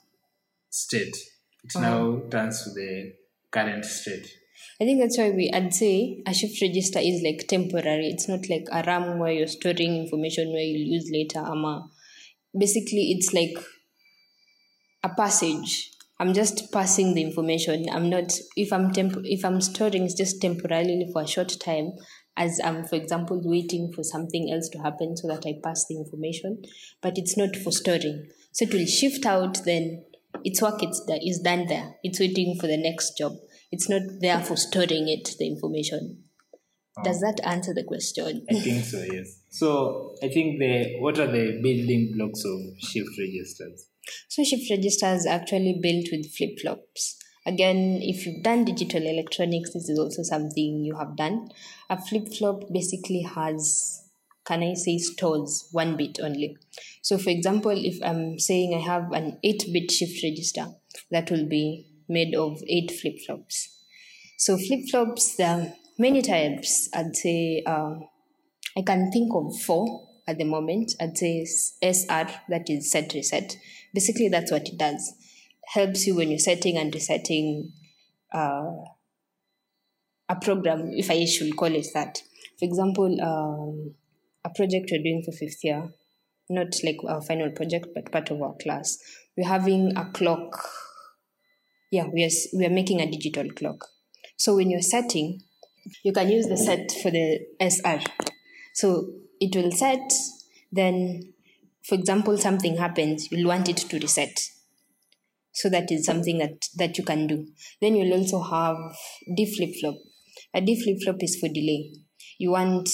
state 0.70 1.16
it 1.64 1.76
uh-huh. 1.76 1.82
now 1.82 2.22
turns 2.30 2.64
to 2.64 2.70
the 2.72 3.14
current 3.52 3.86
state 3.86 4.28
I 4.82 4.86
think 4.86 5.02
that's 5.02 5.18
why 5.18 5.30
we 5.32 5.52
I'd 5.52 5.74
say 5.74 6.22
a 6.26 6.34
shift 6.34 6.62
register 6.62 7.00
is 7.00 7.22
like 7.22 7.48
temporary. 7.50 8.08
It's 8.08 8.30
not 8.30 8.50
like 8.50 8.66
a 8.72 8.82
RAM 8.86 9.20
where 9.20 9.32
you're 9.32 9.48
storing 9.48 9.98
information 9.98 10.54
where 10.54 10.62
you'll 10.62 10.94
use 10.94 11.10
later. 11.12 11.40
Ama. 11.40 11.90
Basically, 12.58 13.12
it's 13.12 13.34
like 13.34 13.58
a 15.04 15.10
passage. 15.10 15.92
I'm 16.20 16.34
just 16.34 16.72
passing 16.74 17.14
the 17.14 17.22
information. 17.22 17.86
I'm 17.92 18.10
not 18.10 18.34
if 18.58 18.74
I'm 18.74 18.92
temp- 18.92 19.24
if 19.24 19.46
I'm 19.46 19.62
storing 19.62 20.04
it's 20.04 20.16
just 20.16 20.42
temporarily 20.42 21.10
for 21.14 21.22
a 21.22 21.28
short 21.28 21.56
time 21.64 21.94
as 22.36 22.60
I'm 22.64 22.84
for 22.86 22.96
example 22.96 23.40
waiting 23.44 23.92
for 23.96 24.04
something 24.04 24.52
else 24.52 24.68
to 24.70 24.80
happen 24.80 25.16
so 25.16 25.28
that 25.30 25.46
I 25.46 25.54
pass 25.64 25.86
the 25.88 25.96
information. 25.96 26.62
But 27.02 27.18
it's 27.18 27.38
not 27.38 27.56
for 27.56 27.72
storing. 27.72 28.28
So 28.52 28.66
it 28.66 28.74
will 28.74 28.86
shift 28.86 29.26
out 29.26 29.64
then 29.64 30.04
its 30.44 30.62
work 30.62 30.84
it's 30.84 31.02
is 31.26 31.40
done 31.40 31.68
there. 31.68 31.96
It's 32.04 32.20
waiting 32.20 32.58
for 32.60 32.68
the 32.68 32.78
next 32.78 33.18
job. 33.18 33.34
It's 33.72 33.90
not 33.90 34.02
there 34.20 34.42
for 34.42 34.58
storing 34.58 35.08
it, 35.08 35.36
the 35.38 35.48
information. 35.48 36.24
Does 37.04 37.24
oh. 37.24 37.28
that 37.28 37.40
answer 37.46 37.74
the 37.74 37.84
question? 37.84 38.46
I 38.50 38.56
think 38.56 38.84
so, 38.84 39.04
yes. 39.12 39.42
So 39.50 40.16
I 40.24 40.30
think 40.30 40.60
the 40.60 40.98
what 41.00 41.18
are 41.20 41.28
the 41.28 41.60
building 41.62 42.14
blocks 42.16 42.44
of 42.46 42.60
shift 42.80 43.10
registers? 43.18 43.88
So 44.28 44.44
shift 44.44 44.70
registers 44.70 45.26
are 45.26 45.36
actually 45.36 45.80
built 45.82 46.08
with 46.12 46.34
flip 46.34 46.60
flops. 46.60 47.18
Again, 47.46 48.00
if 48.02 48.26
you've 48.26 48.44
done 48.44 48.66
digital 48.66 49.04
electronics, 49.04 49.74
this 49.74 49.90
is 49.90 49.98
also 49.98 50.24
something 50.24 50.84
you 50.84 50.96
have 50.98 51.16
done. 51.16 51.50
A 51.90 52.00
flip 52.00 52.28
flop 52.38 52.64
basically 52.72 53.22
has, 53.22 54.04
can 54.46 54.62
I 54.62 54.74
say, 54.74 54.98
stores 54.98 55.68
one 55.72 55.96
bit 55.96 56.20
only. 56.22 56.58
So, 57.02 57.18
for 57.18 57.30
example, 57.30 57.74
if 57.74 57.98
I'm 58.04 58.38
saying 58.40 58.76
I 58.76 58.80
have 58.80 59.12
an 59.14 59.40
8 59.44 59.64
bit 59.74 59.90
shift 59.90 60.22
register, 60.22 60.68
that 61.12 61.32
will 61.32 61.48
be 61.48 61.88
made 62.08 62.36
of 62.36 62.62
8 62.68 62.92
flip 62.92 63.16
flops. 63.26 63.84
So, 64.38 64.58
flip 64.58 64.82
flops, 64.92 65.40
are 65.40 65.74
many 66.00 66.22
types. 66.22 66.90
I'd 66.94 67.16
say 67.16 67.62
um, 67.68 68.08
I 68.78 68.82
can 68.82 69.12
think 69.12 69.32
of 69.36 69.60
four 69.60 70.08
at 70.28 70.38
the 70.38 70.46
moment. 70.46 70.94
I'd 71.00 71.18
say 71.18 71.46
SR, 71.82 72.28
that 72.50 72.70
is 72.70 72.92
set 72.92 73.14
reset. 73.14 73.58
Basically, 73.94 74.30
that's 74.30 74.52
what 74.52 74.68
it 74.68 74.78
does. 74.78 75.14
Helps 75.74 76.08
you 76.08 76.16
when 76.16 76.30
you're 76.30 76.40
setting 76.40 76.78
and 76.78 76.94
resetting 76.94 77.74
uh, 78.34 78.72
a 80.30 80.36
program, 80.42 80.92
if 80.94 81.12
I 81.12 81.26
should 81.26 81.56
call 81.58 81.74
it 81.74 81.88
that. 81.94 82.22
For 82.58 82.66
example, 82.66 83.22
um, 83.22 83.96
a 84.46 84.50
project 84.56 84.90
we're 84.92 85.04
doing 85.04 85.24
for 85.26 85.32
fifth 85.32 85.64
year, 85.64 85.90
not 86.50 86.76
like 86.84 86.98
our 87.08 87.22
final 87.22 87.52
project, 87.52 87.88
but 87.94 88.12
part 88.12 88.30
of 88.32 88.42
our 88.42 88.56
class. 88.62 88.98
We're 89.36 89.48
having 89.48 89.96
a 89.98 90.06
clock. 90.12 90.68
Yeah, 91.92 92.08
we 92.14 92.24
are, 92.24 92.30
we 92.58 92.66
are 92.66 92.72
making 92.72 93.02
a 93.02 93.10
digital 93.10 93.50
clock. 93.52 93.88
So 94.38 94.56
when 94.56 94.70
you're 94.70 94.82
setting, 94.82 95.42
you 96.04 96.14
can 96.14 96.30
use 96.30 96.48
the 96.48 96.58
set 96.58 96.92
for 97.02 97.12
the 97.12 97.40
SR. 97.60 98.00
So 98.74 99.12
it 99.40 99.56
will 99.56 99.72
set, 99.72 100.12
then, 100.72 101.34
for 101.84 101.96
example, 101.96 102.38
something 102.38 102.78
happens, 102.78 103.32
you'll 103.32 103.48
want 103.48 103.70
it 103.70 103.78
to 103.78 104.00
reset. 104.00 104.40
So 105.54 105.70
that 105.70 105.92
is 105.92 106.06
something 106.06 106.38
that, 106.38 106.68
that 106.78 106.98
you 106.98 107.04
can 107.04 107.28
do. 107.28 107.48
Then 107.82 107.96
you'll 107.96 108.18
also 108.18 108.42
have 108.42 108.78
D 109.36 109.54
flip 109.54 109.72
flop. 109.80 109.96
A 110.54 110.62
D 110.62 110.82
flip 110.82 110.98
flop 111.04 111.22
is 111.22 111.38
for 111.40 111.50
delay. 111.50 111.92
You 112.38 112.52
want, 112.52 112.90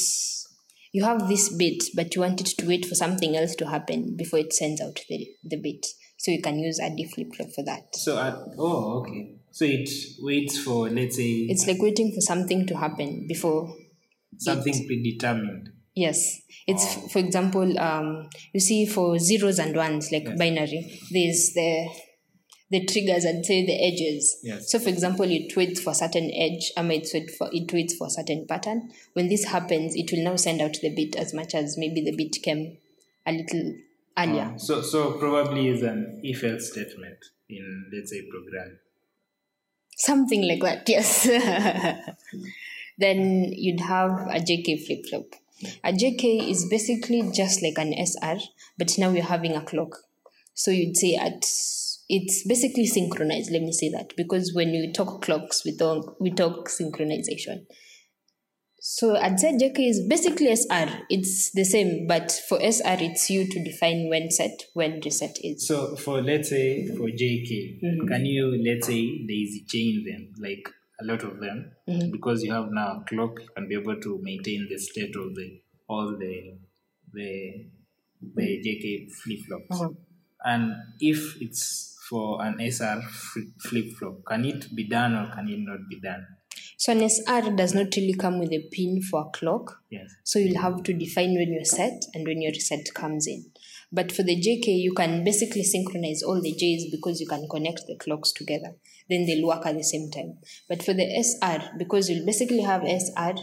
you 0.92 1.04
have 1.04 1.28
this 1.28 1.56
bit, 1.56 1.84
but 1.96 2.16
you 2.16 2.22
want 2.22 2.42
it 2.42 2.48
to 2.58 2.68
wait 2.68 2.86
for 2.86 2.96
something 2.96 3.36
else 3.36 3.56
to 3.56 3.70
happen 3.70 4.16
before 4.18 4.40
it 4.40 4.54
sends 4.54 4.82
out 4.82 5.00
the, 5.08 5.28
the 5.44 5.58
bit. 5.58 5.86
So 6.18 6.32
you 6.32 6.42
can 6.42 6.58
use 6.58 6.80
a 6.80 6.90
D 6.90 7.06
flip 7.06 7.36
flop 7.36 7.50
for 7.54 7.64
that. 7.66 7.96
So 7.96 8.18
at 8.18 8.34
oh 8.58 9.02
okay. 9.02 9.36
So 9.56 9.64
it 9.64 9.90
waits 10.20 10.58
for 10.58 10.90
let's 10.90 11.16
say 11.16 11.48
It's 11.48 11.66
like 11.66 11.82
waiting 11.82 12.12
for 12.12 12.20
something 12.20 12.68
to 12.68 12.76
happen 12.76 13.26
before 13.26 13.74
something 14.38 14.86
predetermined. 14.86 15.70
Yes, 15.96 16.42
it's 16.68 17.10
for 17.14 17.20
example, 17.20 17.80
um, 17.80 18.28
you 18.52 18.60
see 18.60 18.86
for 18.86 19.18
zeros 19.18 19.58
and 19.60 19.74
ones 19.74 20.12
like 20.12 20.26
binary, 20.38 21.00
there's 21.10 21.54
the 21.54 21.88
the 22.70 22.86
triggers 22.86 23.24
and 23.24 23.46
say 23.46 23.66
the 23.66 23.82
edges. 23.82 24.42
Yes. 24.44 24.70
So 24.70 24.78
for 24.78 24.90
example, 24.90 25.32
it 25.32 25.56
waits 25.56 25.80
for 25.80 25.92
a 25.92 25.96
certain 25.96 26.30
edge, 26.34 26.74
or 26.76 26.92
it 26.92 27.08
wait 27.14 27.32
for 27.38 27.48
it 27.54 27.72
waits 27.72 27.96
for 27.96 28.08
a 28.08 28.10
certain 28.10 28.46
pattern. 28.50 28.92
When 29.14 29.30
this 29.30 29.46
happens, 29.46 29.96
it 29.96 30.12
will 30.12 30.26
now 30.26 30.36
send 30.36 30.60
out 30.60 30.74
the 30.82 30.94
bit 30.94 31.16
as 31.16 31.34
much 31.34 31.56
as 31.56 31.78
maybe 31.78 32.02
the 32.02 32.18
bit 32.18 32.44
came 32.44 32.76
a 33.26 33.32
little 33.32 33.74
earlier. 34.18 34.56
So 34.58 34.82
so 34.82 35.14
probably 35.14 35.70
is 35.70 35.82
an 35.82 36.20
if 36.24 36.44
else 36.44 36.72
statement 36.72 37.20
in 37.48 37.86
let's 37.94 38.12
say 38.12 38.22
program. 38.30 38.80
Something 39.96 40.48
like 40.48 40.60
hmm. 40.60 40.66
that, 40.66 40.90
yes. 40.90 41.28
then 42.98 43.52
you'd 43.52 43.82
have 43.82 44.12
a 44.12 44.40
JK 44.40 44.86
flip 44.86 45.06
flop. 45.10 45.26
A 45.84 45.94
JK 45.94 46.50
is 46.50 46.68
basically 46.70 47.30
just 47.34 47.64
like 47.64 47.78
an 47.78 47.94
SR, 47.94 48.38
but 48.78 48.98
now 48.98 49.10
you're 49.12 49.24
having 49.24 49.56
a 49.56 49.62
clock. 49.62 49.98
So 50.54 50.72
you'd 50.72 50.98
say 50.98 51.16
at 51.16 51.46
it's 52.08 52.46
basically 52.48 52.86
synchronized. 52.86 53.52
Let 53.52 53.62
me 53.62 53.72
say 53.72 53.90
that 53.90 54.16
because 54.16 54.54
when 54.54 54.72
we 54.72 54.92
talk 54.92 55.22
clocks, 55.22 55.64
we 55.66 55.76
talk 55.76 56.20
we 56.20 56.32
talk 56.32 56.70
synchronization. 56.70 57.66
So 58.88 59.18
I'd 59.18 59.40
say 59.40 59.54
JK 59.54 59.80
is 59.80 60.06
basically 60.08 60.56
SR. 60.56 61.08
It's 61.10 61.50
the 61.54 61.64
same, 61.64 62.06
but 62.06 62.32
for 62.48 62.60
SR, 62.62 62.98
it's 63.00 63.32
you 63.32 63.50
to 63.50 63.64
define 63.64 64.10
when 64.10 64.30
set, 64.30 64.66
when 64.76 65.02
reset 65.04 65.40
is. 65.44 65.68
So 65.68 65.96
for 65.96 66.22
let's 66.22 66.50
say 66.50 66.86
for 66.90 67.08
JK, 67.08 67.80
can 68.08 68.26
you 68.28 68.62
let's 68.64 68.86
say 68.86 69.26
there 69.26 69.36
is 69.36 69.60
a 69.60 69.66
chain 69.66 70.06
them 70.06 70.34
like 70.40 70.70
a 71.02 71.04
lot 71.04 71.24
of 71.24 71.40
them 71.40 71.72
because 72.12 72.44
you 72.44 72.54
have 72.54 72.68
now 72.70 73.02
a 73.02 73.06
clock 73.10 73.40
you 73.42 73.50
can 73.56 73.68
be 73.68 73.74
able 73.74 74.00
to 74.00 74.20
maintain 74.22 74.68
the 74.70 74.78
state 74.78 75.16
of 75.16 75.34
the 75.34 75.60
all 75.90 76.16
the 76.20 76.54
the 77.12 77.66
the 78.36 78.62
JK 78.64 79.12
flip 79.12 79.40
flops. 79.48 79.82
Uh-huh. 79.82 79.90
And 80.46 80.76
if 81.00 81.42
it's 81.42 81.98
for 82.08 82.40
an 82.46 82.60
SR 82.60 83.02
flip 83.02 83.94
flop, 83.98 84.24
can 84.28 84.46
it 84.46 84.76
be 84.76 84.88
done 84.88 85.16
or 85.16 85.34
can 85.34 85.50
it 85.50 85.58
not 85.58 85.80
be 85.90 86.00
done? 86.00 86.24
So 86.78 86.92
an 86.92 87.02
SR 87.02 87.56
does 87.56 87.74
not 87.74 87.96
really 87.96 88.14
come 88.14 88.40
with 88.40 88.52
a 88.52 88.68
pin 88.72 89.02
for 89.02 89.22
a 89.28 89.38
clock. 89.38 89.82
Yes. 89.90 90.10
So 90.24 90.40
you'll 90.40 90.62
have 90.62 90.84
to 90.84 90.94
define 90.94 91.34
when 91.36 91.54
you're 91.54 91.66
set 91.66 92.04
and 92.14 92.28
when 92.28 92.42
your 92.42 92.52
reset 92.52 92.94
comes 92.94 93.28
in. 93.28 93.46
But 93.92 94.12
for 94.12 94.24
the 94.24 94.36
JK, 94.36 94.68
you 94.68 94.94
can 94.94 95.24
basically 95.24 95.64
synchronize 95.64 96.22
all 96.24 96.42
the 96.42 96.54
Js 96.54 96.92
because 96.92 97.22
you 97.22 97.28
can 97.28 97.48
connect 97.50 97.82
the 97.88 97.96
clocks 97.96 98.32
together. 98.32 98.76
Then 99.10 99.26
they'll 99.26 99.48
work 99.48 99.66
at 99.66 99.78
the 99.78 99.84
same 99.84 100.12
time. 100.12 100.40
But 100.68 100.84
for 100.84 100.94
the 100.94 101.06
SR, 101.06 101.78
because 101.78 102.10
you'll 102.10 102.26
basically 102.26 102.62
have 102.62 102.84
SR, 102.84 103.36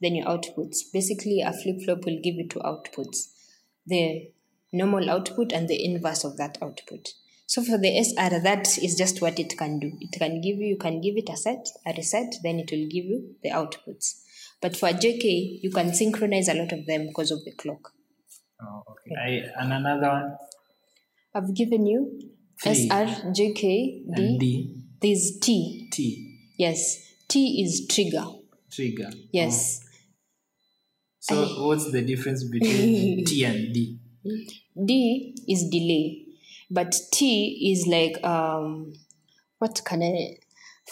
then 0.00 0.14
your 0.14 0.26
outputs. 0.26 0.78
Basically, 0.92 1.42
a 1.42 1.52
flip 1.52 1.82
flop 1.84 2.04
will 2.06 2.18
give 2.22 2.36
you 2.36 2.48
two 2.48 2.60
outputs 2.60 3.28
the 3.86 4.30
normal 4.72 5.10
output 5.10 5.52
and 5.52 5.68
the 5.68 5.84
inverse 5.84 6.24
of 6.24 6.36
that 6.36 6.56
output. 6.62 7.14
So 7.50 7.64
for 7.64 7.78
the 7.78 7.88
SR, 7.98 8.38
that 8.44 8.78
is 8.78 8.94
just 8.96 9.20
what 9.20 9.40
it 9.40 9.58
can 9.58 9.80
do. 9.80 9.90
It 10.00 10.16
can 10.16 10.40
give 10.40 10.58
you, 10.58 10.66
you 10.66 10.76
can 10.76 11.00
give 11.00 11.16
it 11.16 11.28
a 11.28 11.36
set, 11.36 11.66
a 11.84 11.92
reset, 11.96 12.32
then 12.44 12.60
it 12.60 12.70
will 12.70 12.86
give 12.88 13.06
you 13.12 13.34
the 13.42 13.50
outputs. 13.50 14.20
But 14.62 14.76
for 14.76 14.90
JK, 14.90 15.58
you 15.60 15.68
can 15.72 15.92
synchronize 15.92 16.46
a 16.46 16.54
lot 16.54 16.70
of 16.70 16.86
them 16.86 17.08
because 17.08 17.32
of 17.32 17.44
the 17.44 17.50
clock. 17.50 17.90
Oh, 18.62 18.84
okay. 18.92 19.16
I, 19.56 19.62
and 19.62 19.72
another 19.72 20.06
one, 20.06 20.36
I've 21.34 21.52
given 21.52 21.86
you 21.86 22.20
Three. 22.62 22.86
SR, 22.86 23.06
JK, 23.32 23.60
D. 23.60 24.04
and 24.14 24.38
D, 24.38 24.82
There's 25.02 25.38
T. 25.40 25.88
T, 25.90 26.52
Yes. 26.56 27.04
T 27.26 27.64
is 27.64 27.84
trigger. 27.88 28.26
trigger. 28.70 29.10
Yes. 29.32 29.80
Oh. 31.32 31.44
So 31.46 31.66
what's 31.66 31.90
the 31.90 32.02
difference 32.02 32.44
between 32.44 33.24
T 33.26 33.44
and 33.44 33.74
D? 33.74 33.98
D 34.86 35.34
is 35.48 35.68
delay. 35.68 36.19
But 36.70 36.94
T 37.12 37.70
is 37.72 37.86
like 37.86 38.22
um 38.24 38.92
what 39.58 39.82
can 39.84 40.02
I? 40.02 40.36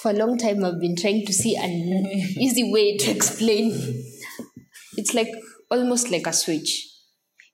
For 0.01 0.11
a 0.11 0.15
long 0.15 0.39
time, 0.39 0.65
I've 0.65 0.81
been 0.81 0.95
trying 0.95 1.27
to 1.27 1.33
see 1.33 1.57
an 1.57 1.73
easy 2.39 2.71
way 2.71 2.97
to 2.99 3.11
explain. 3.11 4.05
It's 4.97 5.15
like 5.15 5.31
almost 5.71 6.11
like 6.11 6.27
a 6.27 6.33
switch. 6.33 6.87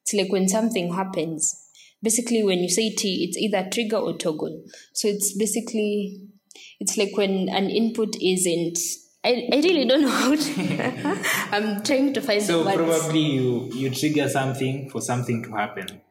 It's 0.02 0.12
like 0.12 0.30
when 0.30 0.48
something 0.48 0.92
happens. 0.92 1.60
Basically, 2.02 2.42
when 2.42 2.58
you 2.58 2.68
say 2.68 2.90
T, 2.90 3.24
it's 3.24 3.38
either 3.38 3.68
trigger 3.70 3.96
or 3.96 4.18
toggle. 4.18 4.62
So 4.92 5.08
it's 5.08 5.34
basically, 5.38 6.20
it's 6.80 6.98
like 6.98 7.16
when 7.16 7.48
an 7.48 7.70
input 7.70 8.14
isn't. 8.20 8.78
I, 9.24 9.48
I 9.50 9.56
really 9.56 9.86
don't 9.86 10.02
know 10.02 10.08
how 10.10 10.34
to. 10.34 11.22
I'm 11.52 11.82
trying 11.82 12.12
to 12.12 12.20
find 12.20 12.42
So 12.42 12.58
the 12.58 12.64
words. 12.66 12.76
So 12.76 13.00
probably 13.00 13.20
you 13.20 13.70
you 13.72 13.88
trigger 13.88 14.28
something 14.28 14.90
for 14.90 15.00
something 15.00 15.42
to 15.44 15.52
happen. 15.52 16.02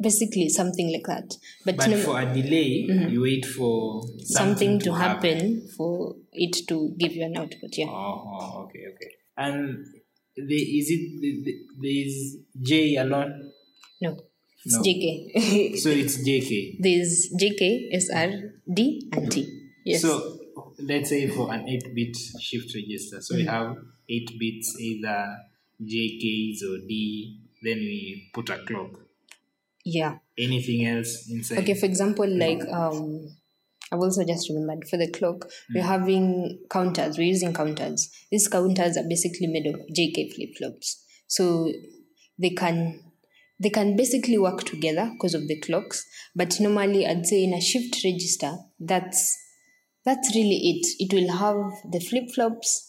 Basically, 0.00 0.48
something 0.48 0.92
like 0.92 1.06
that. 1.06 1.34
But, 1.64 1.76
But 1.76 1.90
no- 1.90 1.98
for 1.98 2.20
a 2.20 2.24
delay, 2.32 2.86
you 3.10 3.22
wait 3.22 3.44
for 3.44 4.02
something, 4.02 4.24
something 4.26 4.78
to 4.80 4.92
happen 4.94 5.66
for 5.76 6.14
it 6.32 6.66
to 6.68 6.94
give 6.98 7.12
you 7.12 7.24
an 7.24 7.36
output. 7.36 7.76
Yeah. 7.76 7.86
Oh, 7.88 8.22
oh, 8.40 8.62
okay, 8.64 8.84
okay. 8.94 9.10
And 9.36 9.84
the, 10.36 10.54
is 10.54 10.90
it 10.90 11.20
the, 11.20 11.42
the, 11.42 11.54
there 11.80 12.06
is 12.06 12.36
J 12.62 12.96
alone? 12.96 13.50
No, 14.00 14.16
it's 14.64 14.76
No. 14.76 14.82
JK. 14.82 15.76
So 15.82 15.88
it's 15.90 16.18
JK. 16.18 16.76
There's 16.80 17.32
JK, 17.40 17.88
SR, 17.92 18.52
D, 18.72 19.08
and 19.12 19.32
T. 19.32 19.70
Yes. 19.84 20.02
So 20.02 20.38
let's 20.78 21.08
say 21.10 21.26
for 21.28 21.52
an 21.52 21.66
8-bit 21.66 22.16
shift 22.40 22.72
register, 22.74 23.20
so 23.20 23.34
we 23.34 23.42
Mm-hmm. 23.44 23.50
have 23.50 23.76
8 24.08 24.38
bits, 24.38 24.76
either 24.80 25.38
JKs 25.82 26.62
or 26.62 26.78
D, 26.86 27.40
then 27.62 27.78
we 27.78 28.30
put 28.32 28.48
a 28.50 28.58
clock. 28.58 28.90
Yeah. 29.88 30.18
Anything 30.36 30.86
else 30.86 31.28
inside? 31.30 31.58
Okay. 31.58 31.74
For 31.74 31.86
example, 31.86 32.28
like 32.28 32.60
um, 32.68 33.28
I've 33.90 34.00
also 34.00 34.24
just 34.24 34.48
remembered 34.50 34.86
for 34.88 34.98
the 34.98 35.10
clock, 35.10 35.48
we're 35.74 35.82
having 35.82 36.58
counters. 36.70 37.16
We're 37.16 37.24
using 37.28 37.54
counters. 37.54 38.10
These 38.30 38.48
counters 38.48 38.96
are 38.96 39.08
basically 39.08 39.46
made 39.46 39.66
of 39.66 39.80
JK 39.96 40.34
flip 40.34 40.50
flops, 40.58 41.04
so 41.26 41.72
they 42.38 42.50
can 42.50 43.00
they 43.60 43.70
can 43.70 43.96
basically 43.96 44.38
work 44.38 44.64
together 44.64 45.10
because 45.14 45.34
of 45.34 45.48
the 45.48 45.58
clocks. 45.60 46.04
But 46.36 46.60
normally, 46.60 47.06
I'd 47.06 47.26
say 47.26 47.44
in 47.44 47.54
a 47.54 47.60
shift 47.60 48.04
register, 48.04 48.56
that's 48.78 49.36
that's 50.04 50.34
really 50.34 50.60
it. 50.70 50.86
It 50.98 51.14
will 51.14 51.32
have 51.36 51.90
the 51.90 52.00
flip 52.00 52.30
flops. 52.34 52.87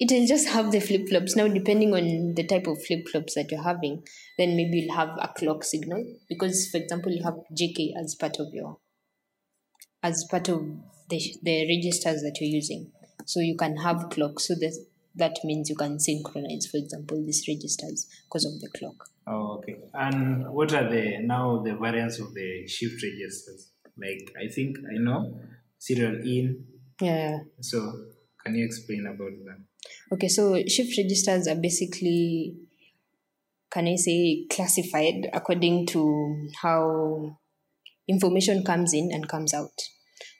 It 0.00 0.10
will 0.10 0.26
just 0.26 0.48
have 0.48 0.72
the 0.72 0.80
flip 0.80 1.08
flops. 1.08 1.36
Now, 1.36 1.46
depending 1.46 1.92
on 1.92 2.34
the 2.34 2.44
type 2.44 2.66
of 2.66 2.82
flip 2.82 3.06
flops 3.06 3.34
that 3.34 3.50
you're 3.50 3.62
having, 3.62 4.02
then 4.38 4.56
maybe 4.56 4.78
you'll 4.78 4.96
have 4.96 5.10
a 5.20 5.28
clock 5.36 5.62
signal. 5.62 6.02
Because, 6.26 6.70
for 6.70 6.78
example, 6.78 7.12
you 7.12 7.22
have 7.22 7.34
JK 7.54 7.90
as 8.02 8.14
part 8.14 8.40
of 8.40 8.46
your 8.54 8.78
as 10.02 10.24
part 10.30 10.48
of 10.48 10.62
the, 11.10 11.20
the 11.42 11.68
registers 11.68 12.22
that 12.22 12.38
you're 12.40 12.48
using. 12.48 12.90
So 13.26 13.40
you 13.40 13.56
can 13.58 13.76
have 13.76 14.08
clock. 14.08 14.40
So 14.40 14.54
that 14.54 14.86
that 15.16 15.36
means 15.44 15.68
you 15.68 15.76
can 15.76 16.00
synchronize, 16.00 16.66
for 16.70 16.78
example, 16.78 17.22
these 17.24 17.44
registers 17.46 18.06
because 18.24 18.46
of 18.46 18.58
the 18.60 18.70
clock. 18.78 19.04
Oh, 19.26 19.58
okay. 19.58 19.76
And 19.92 20.48
what 20.50 20.72
are 20.72 20.88
the 20.88 21.18
now 21.20 21.62
the 21.62 21.74
variants 21.74 22.18
of 22.20 22.32
the 22.32 22.66
shift 22.66 23.02
registers? 23.02 23.70
Like 23.98 24.32
I 24.40 24.48
think 24.48 24.78
I 24.78 24.96
know 24.96 25.38
serial 25.78 26.14
in. 26.22 26.64
Yeah. 27.02 27.40
So 27.60 27.92
can 28.42 28.54
you 28.54 28.64
explain 28.64 29.06
about 29.06 29.32
that? 29.44 29.58
Okay, 30.12 30.28
so 30.28 30.62
shift 30.66 30.96
registers 30.98 31.46
are 31.46 31.54
basically, 31.54 32.56
can 33.70 33.86
I 33.86 33.96
say, 33.96 34.46
classified 34.50 35.30
according 35.32 35.86
to 35.88 36.48
how 36.60 37.38
information 38.08 38.64
comes 38.64 38.92
in 38.92 39.10
and 39.12 39.28
comes 39.28 39.54
out. 39.54 39.70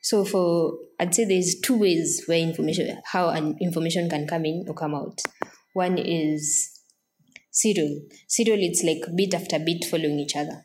So 0.03 0.25
for 0.25 0.73
I'd 0.99 1.15
say 1.15 1.25
there's 1.25 1.61
two 1.61 1.79
ways 1.79 2.25
where 2.27 2.39
information 2.39 3.01
how 3.13 3.29
an 3.29 3.57
information 3.61 4.09
can 4.09 4.27
come 4.27 4.45
in 4.45 4.65
or 4.67 4.75
come 4.75 4.95
out. 4.95 5.21
One 5.75 5.99
is 5.99 6.81
serial. 7.51 8.01
Serial 8.27 8.59
it's 8.61 8.83
like 8.83 9.05
bit 9.17 9.35
after 9.35 9.59
bit 9.59 9.85
following 9.85 10.19
each 10.19 10.37
other. 10.37 10.65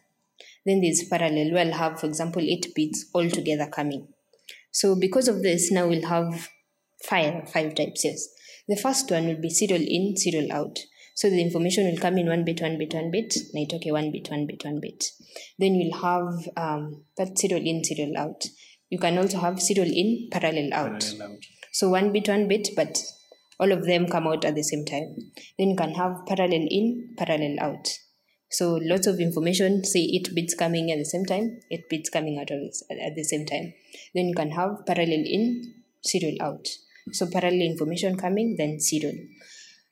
Then 0.66 0.82
there's 0.82 1.04
parallel 1.08 1.54
where 1.54 1.66
I'll 1.66 1.74
have, 1.74 2.00
for 2.00 2.08
example, 2.08 2.42
eight 2.42 2.74
bits 2.76 3.06
all 3.14 3.30
together 3.30 3.68
coming. 3.68 4.08
So 4.72 4.96
because 4.96 5.28
of 5.28 5.44
this, 5.44 5.72
now 5.72 5.88
we'll 5.88 6.08
have 6.08 6.50
five 7.04 7.50
five 7.50 7.76
types. 7.76 8.04
Yes, 8.04 8.28
the 8.68 8.76
first 8.76 9.10
one 9.12 9.28
will 9.28 9.42
be 9.42 9.50
serial 9.50 9.82
in, 9.82 10.18
serial 10.18 10.52
out. 10.52 10.80
So 11.14 11.30
the 11.30 11.42
information 11.42 11.86
will 11.86 11.98
come 11.98 12.18
in 12.18 12.28
one 12.28 12.44
bit, 12.44 12.62
one 12.62 12.78
bit, 12.78 12.94
one 12.94 13.10
bit. 13.10 13.34
Night 13.54 13.72
okay, 13.74 13.92
one 13.92 14.12
bit, 14.12 14.30
one 14.30 14.46
bit, 14.48 14.66
one 14.66 14.80
bit. 14.82 15.06
Then 15.58 15.76
you'll 15.76 16.02
have 16.02 16.50
um, 16.58 17.04
that 17.18 17.38
serial 17.38 17.66
in, 17.66 17.84
serial 17.84 18.18
out. 18.18 18.44
You 18.90 19.00
can 19.00 19.18
also 19.18 19.40
have 19.40 19.62
serial 19.62 19.92
in, 19.92 20.30
parallel 20.32 20.74
out. 20.74 21.02
Parallel 21.02 21.32
out. 21.32 21.46
So 21.72 21.90
one 21.90 22.12
bit, 22.12 22.28
one 22.28 22.48
bit, 22.48 22.70
but 22.76 23.02
all 23.60 23.72
of 23.72 23.86
them 23.86 24.08
come 24.08 24.28
out 24.28 24.44
at 24.44 24.56
the 24.56 24.64
same 24.64 24.86
time. 24.86 25.16
Then 25.58 25.70
you 25.70 25.76
can 25.76 25.94
have 25.94 26.26
parallel 26.28 26.68
in, 26.70 27.14
parallel 27.18 27.58
out. 27.62 27.88
So 28.50 28.80
lots 28.82 29.08
of 29.08 29.20
information, 29.20 29.84
say 29.84 30.00
eight 30.00 30.30
bits 30.36 30.54
coming 30.54 30.92
at 30.92 30.98
the 30.98 31.06
same 31.06 31.26
time, 31.26 31.60
eight 31.72 31.90
bits 31.90 32.10
coming 32.10 32.38
out 32.40 32.52
of 32.52 32.60
at 32.92 33.16
the 33.16 33.24
same 33.24 33.46
time. 33.46 33.74
Then 34.14 34.28
you 34.28 34.36
can 34.36 34.52
have 34.52 34.86
parallel 34.86 35.24
in, 35.26 35.74
serial 36.04 36.36
out. 36.42 36.68
So 37.12 37.28
parallel 37.32 37.62
information 37.62 38.18
coming, 38.18 38.56
then 38.58 38.80
serial. 38.80 39.16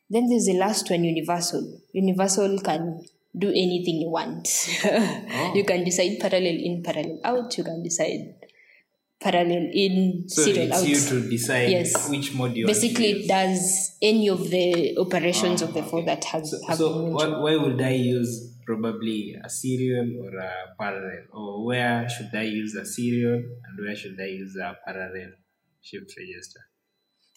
Then 0.10 0.30
there's 0.30 0.46
the 0.46 0.54
last 0.58 0.90
one, 0.90 1.04
universal. 1.04 1.80
Universal 1.94 2.60
can 2.60 3.02
do 3.38 3.50
anything 3.50 4.02
you 4.02 4.10
want. 4.10 4.48
Oh. 5.36 5.54
You 5.56 5.64
can 5.64 5.84
decide 5.84 6.20
parallel 6.20 6.58
in, 6.68 6.84
parallel 6.84 7.20
out. 7.24 7.58
You 7.58 7.64
can 7.64 7.82
decide 7.82 8.36
parallel 9.20 9.70
in, 9.74 10.26
So 10.28 10.44
serial 10.44 10.68
it's 10.68 10.78
out. 10.78 10.88
you 10.88 11.00
to 11.00 11.30
decide 11.30 11.70
Yes. 11.70 12.10
which 12.10 12.34
mode 12.36 12.56
you 12.56 12.66
want 12.66 12.76
to 12.76 12.82
Basically, 12.82 13.12
it 13.24 13.28
does 13.28 13.98
any 14.02 14.28
of 14.30 14.50
the 14.50 14.98
operations 15.00 15.62
of 15.62 15.74
the 15.74 15.82
ah, 15.82 15.86
four 15.86 16.04
that 16.04 16.24
have, 16.26 16.44
have 16.68 16.78
So 16.78 17.06
what, 17.06 17.42
why 17.42 17.56
would 17.56 17.82
I 17.82 17.92
use 17.94 18.54
probably 18.66 19.36
a 19.44 19.50
serial 19.50 20.08
or 20.24 20.38
a 20.38 20.76
parallel? 20.80 21.24
Or 21.32 21.66
where 21.66 22.08
should 22.10 22.30
I 22.36 22.44
use 22.44 22.76
a 22.76 22.86
serial 22.86 23.36
and 23.36 23.86
where 23.86 23.96
should 23.96 24.20
I 24.20 24.26
use 24.26 24.56
a 24.58 24.78
parallel 24.86 25.32
shift 25.82 26.14
register? 26.18 26.60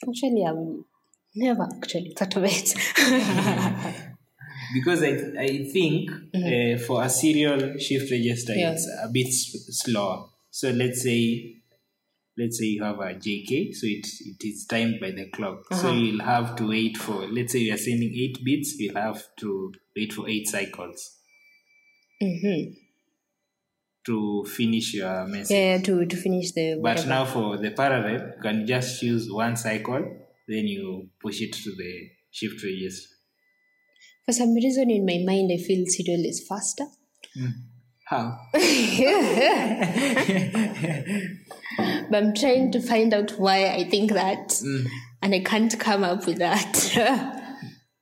Actually, 0.09 0.45
I've 0.45 0.85
never 1.35 1.63
actually 1.77 2.13
thought 2.17 2.37
of 2.37 2.45
it. 2.47 2.75
Because 4.75 5.03
I, 5.03 5.11
I 5.39 5.69
think 5.73 6.11
uh, 6.35 6.77
for 6.87 7.03
a 7.03 7.09
serial 7.09 7.79
shift 7.79 8.11
register, 8.11 8.53
Mm-hmm. 8.53 8.61
Yeah. 8.61 8.73
it's 8.73 8.89
a 9.03 9.09
bit 9.09 9.27
s- 9.29 9.57
slower. 9.83 10.27
So 10.51 10.71
let's 10.71 11.03
say 11.03 11.55
let's 12.37 12.59
say 12.59 12.67
you 12.67 12.83
have 12.83 12.99
a 12.99 13.15
JK, 13.15 13.73
so 13.73 13.87
it, 13.87 14.07
it 14.21 14.45
is 14.45 14.67
timed 14.67 15.01
by 15.01 15.13
the 15.13 15.27
clock. 15.31 15.73
So 15.73 15.89
Uh-huh. 15.89 15.93
you'll 15.97 16.25
have 16.25 16.57
to 16.57 16.69
wait 16.69 16.97
for, 16.99 17.27
let's 17.29 17.53
say 17.53 17.61
you 17.61 17.75
are 17.75 17.79
sending 17.79 18.13
8 18.15 18.45
bits, 18.45 18.75
you'll 18.79 18.97
have 18.97 19.23
to 19.39 19.73
wait 19.97 20.13
for 20.13 20.29
8 20.29 20.47
cycles 20.49 21.13
hmm 22.21 22.63
to 24.07 24.45
finish 24.45 24.95
your 24.95 25.27
message. 25.27 25.57
Yeah, 25.57 25.79
to, 25.83 26.07
to 26.07 26.17
finish 26.17 26.53
the 26.53 26.79
But 26.83 27.07
now 27.07 27.25
for 27.25 27.57
the 27.57 27.71
parallel, 27.71 28.33
you 28.37 28.43
can 28.43 28.67
just 28.67 29.01
choose 29.01 29.31
one 29.31 29.57
cycle, 29.57 30.05
then 30.49 30.67
you 30.67 31.09
push 31.21 31.41
it 31.41 31.53
to 31.53 31.75
the 31.77 32.09
shift 32.31 32.63
register. 32.63 33.15
For 34.25 34.33
some 34.33 34.55
reason 34.55 34.91
in 34.91 35.05
my 35.05 35.23
mind, 35.25 35.51
I 35.53 35.57
feel 35.57 35.85
serial 35.87 36.25
is 36.25 36.45
faster. 36.49 36.87
How? 38.07 38.39
But 42.09 42.23
I'm 42.23 42.35
trying 42.35 42.73
to 42.73 42.81
find 42.81 43.13
out 43.13 43.33
why 43.33 43.69
I 43.69 43.85
think 43.85 44.13
that. 44.13 44.49
Mm. 44.49 44.87
And 45.23 45.35
I 45.35 45.41
can't 45.41 45.79
come 45.79 46.05
up 46.05 46.27
with 46.27 46.39
that. 46.39 46.97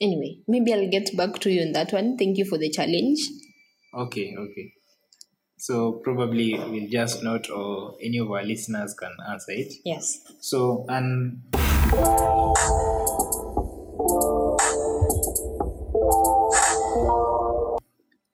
anyway, 0.01 0.39
maybe 0.47 0.75
I'll 0.75 0.91
get 0.91 1.17
back 1.17 1.39
to 1.41 1.51
you 1.51 1.63
on 1.63 1.73
that 1.73 1.93
one. 1.93 2.17
Thank 2.17 2.37
you 2.37 2.45
for 2.45 2.59
the 2.59 2.71
challenge. 2.71 3.21
Okay, 3.95 4.35
okay. 4.39 4.73
So 5.67 5.93
probably 6.05 6.59
we'll 6.59 6.91
just 6.91 7.23
note 7.23 7.49
or 7.49 7.95
any 8.05 8.19
of 8.19 8.31
our 8.31 8.43
listeners 8.45 8.93
can 8.93 9.17
answer 9.31 9.53
it. 9.53 9.73
Yes. 9.83 10.21
So 10.39 10.85
and 10.91 11.41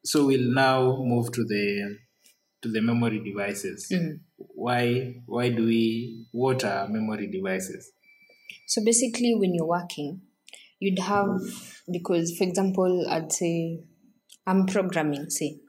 so 0.04 0.26
we'll 0.26 0.52
now 0.52 0.96
move 1.04 1.30
to 1.30 1.44
the 1.44 1.98
to 2.62 2.68
the 2.68 2.80
memory 2.80 3.22
devices. 3.24 3.86
Mm-hmm. 3.92 4.16
Why 4.36 5.14
why 5.26 5.50
do 5.50 5.66
we 5.66 6.26
what 6.32 6.64
are 6.64 6.88
memory 6.88 7.28
devices? 7.30 7.92
So 8.66 8.82
basically, 8.84 9.36
when 9.36 9.54
you're 9.54 9.68
working, 9.68 10.22
you'd 10.80 10.98
have, 10.98 11.38
because 11.92 12.36
for 12.36 12.42
example, 12.42 13.06
I'd 13.08 13.30
say 13.30 13.84
I'm 14.48 14.66
programming, 14.66 15.30
say, 15.30 15.60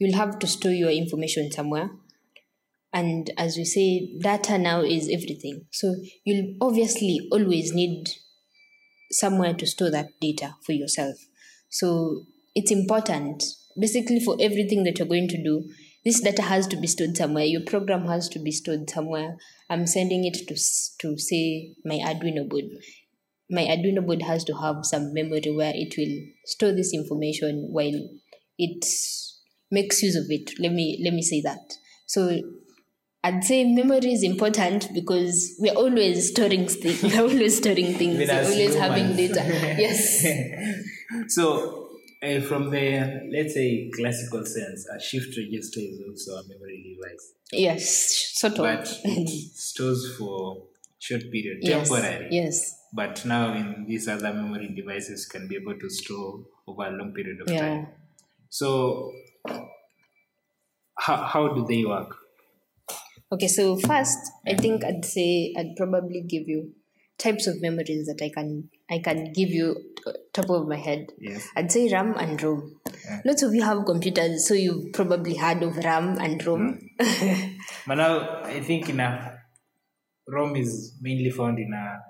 you'll 0.00 0.16
have 0.16 0.38
to 0.40 0.46
store 0.46 0.72
your 0.72 0.90
information 0.90 1.52
somewhere. 1.52 1.90
And 2.92 3.30
as 3.38 3.56
we 3.56 3.64
say, 3.64 4.16
data 4.20 4.58
now 4.58 4.80
is 4.80 5.08
everything. 5.12 5.66
So 5.70 5.94
you'll 6.24 6.56
obviously 6.60 7.28
always 7.30 7.72
need 7.72 8.08
somewhere 9.12 9.54
to 9.54 9.66
store 9.66 9.90
that 9.90 10.08
data 10.20 10.56
for 10.64 10.72
yourself. 10.72 11.16
So 11.68 12.24
it's 12.56 12.72
important, 12.72 13.44
basically, 13.78 14.18
for 14.18 14.36
everything 14.40 14.82
that 14.84 14.98
you're 14.98 15.06
going 15.06 15.28
to 15.28 15.42
do, 15.42 15.70
this 16.04 16.20
data 16.20 16.42
has 16.42 16.66
to 16.68 16.76
be 16.76 16.86
stored 16.86 17.16
somewhere. 17.16 17.44
Your 17.44 17.60
program 17.60 18.06
has 18.06 18.28
to 18.30 18.38
be 18.38 18.50
stored 18.50 18.88
somewhere. 18.88 19.36
I'm 19.68 19.86
sending 19.86 20.24
it 20.24 20.34
to 20.48 20.56
to 21.00 21.18
say 21.18 21.74
my 21.84 21.96
Arduino 21.96 22.48
board. 22.48 22.64
My 23.50 23.62
Arduino 23.64 24.04
board 24.04 24.22
has 24.22 24.42
to 24.44 24.54
have 24.54 24.86
some 24.86 25.12
memory 25.12 25.52
where 25.54 25.72
it 25.74 25.94
will 25.98 26.26
store 26.46 26.72
this 26.72 26.94
information 26.94 27.68
while 27.70 28.08
it 28.58 28.84
makes 29.70 30.02
use 30.02 30.16
of 30.16 30.24
it. 30.28 30.52
Let 30.58 30.72
me 30.72 31.00
let 31.04 31.14
me 31.14 31.22
say 31.22 31.40
that. 31.42 31.74
So 32.06 32.40
I'd 33.22 33.44
say 33.44 33.64
memory 33.64 34.12
is 34.12 34.22
important 34.22 34.88
because 34.94 35.54
we're 35.58 35.74
always 35.74 36.30
storing 36.30 36.66
things. 36.68 37.02
We're 37.02 37.20
always 37.20 37.58
storing 37.58 37.94
things. 37.94 38.18
We're 38.18 38.32
always 38.42 38.74
having 38.74 39.14
data. 39.16 39.42
Yes. 39.78 40.24
so 41.28 41.88
uh, 42.22 42.40
from 42.40 42.70
the 42.70 43.28
let's 43.32 43.54
say 43.54 43.90
classical 43.94 44.44
sense, 44.46 44.86
a 44.94 44.98
shift 45.00 45.36
register 45.36 45.80
is 45.80 46.00
also 46.08 46.32
a 46.40 46.48
memory 46.48 46.96
device, 46.96 47.32
Yes. 47.52 48.38
Sort 48.40 48.54
of. 48.54 48.58
but 48.58 48.88
it 49.04 49.28
stores 49.28 50.16
for 50.16 50.62
short 50.98 51.22
period, 51.30 51.58
yes. 51.60 51.88
temporary. 51.88 52.28
Yes. 52.30 52.76
But 52.92 53.24
now 53.24 53.54
in 53.54 53.86
these 53.86 54.08
other 54.08 54.32
memory 54.32 54.68
devices 54.74 55.26
can 55.26 55.46
be 55.46 55.56
able 55.56 55.78
to 55.78 55.88
store 55.90 56.40
over 56.66 56.84
a 56.86 56.90
long 56.90 57.12
period 57.12 57.40
of 57.42 57.48
Yeah. 57.50 57.60
time. 57.60 57.86
So 58.48 59.12
how, 60.98 61.16
how 61.16 61.48
do 61.48 61.66
they 61.66 61.84
work? 61.84 62.16
Okay, 63.32 63.46
so 63.48 63.76
first, 63.76 64.18
I 64.46 64.54
think 64.54 64.84
I'd 64.84 65.04
say 65.04 65.54
I'd 65.56 65.76
probably 65.76 66.22
give 66.22 66.48
you 66.48 66.72
types 67.16 67.46
of 67.46 67.60
memories 67.60 68.06
that 68.06 68.20
I 68.24 68.30
can 68.30 68.70
I 68.90 68.98
can 68.98 69.32
give 69.32 69.50
you 69.50 69.76
uh, 70.06 70.12
top 70.32 70.50
of 70.50 70.66
my 70.66 70.76
head. 70.76 71.12
Yes. 71.20 71.46
I'd 71.54 71.70
say 71.70 71.88
RAM 71.92 72.14
and 72.16 72.42
ROM. 72.42 72.80
Yeah. 73.04 73.20
Lots 73.24 73.42
of 73.42 73.54
you 73.54 73.62
have 73.62 73.84
computers, 73.84 74.48
so 74.48 74.54
you've 74.54 74.92
probably 74.92 75.36
heard 75.36 75.62
of 75.62 75.76
RAM 75.76 76.18
and 76.18 76.44
ROM. 76.44 76.80
But 77.86 77.94
now 77.94 78.42
I 78.42 78.60
think 78.60 78.88
in 78.88 79.00
a 79.00 79.38
ROM 80.28 80.56
is 80.56 80.96
mainly 81.00 81.30
found 81.30 81.58
in 81.58 81.72
a 81.72 82.00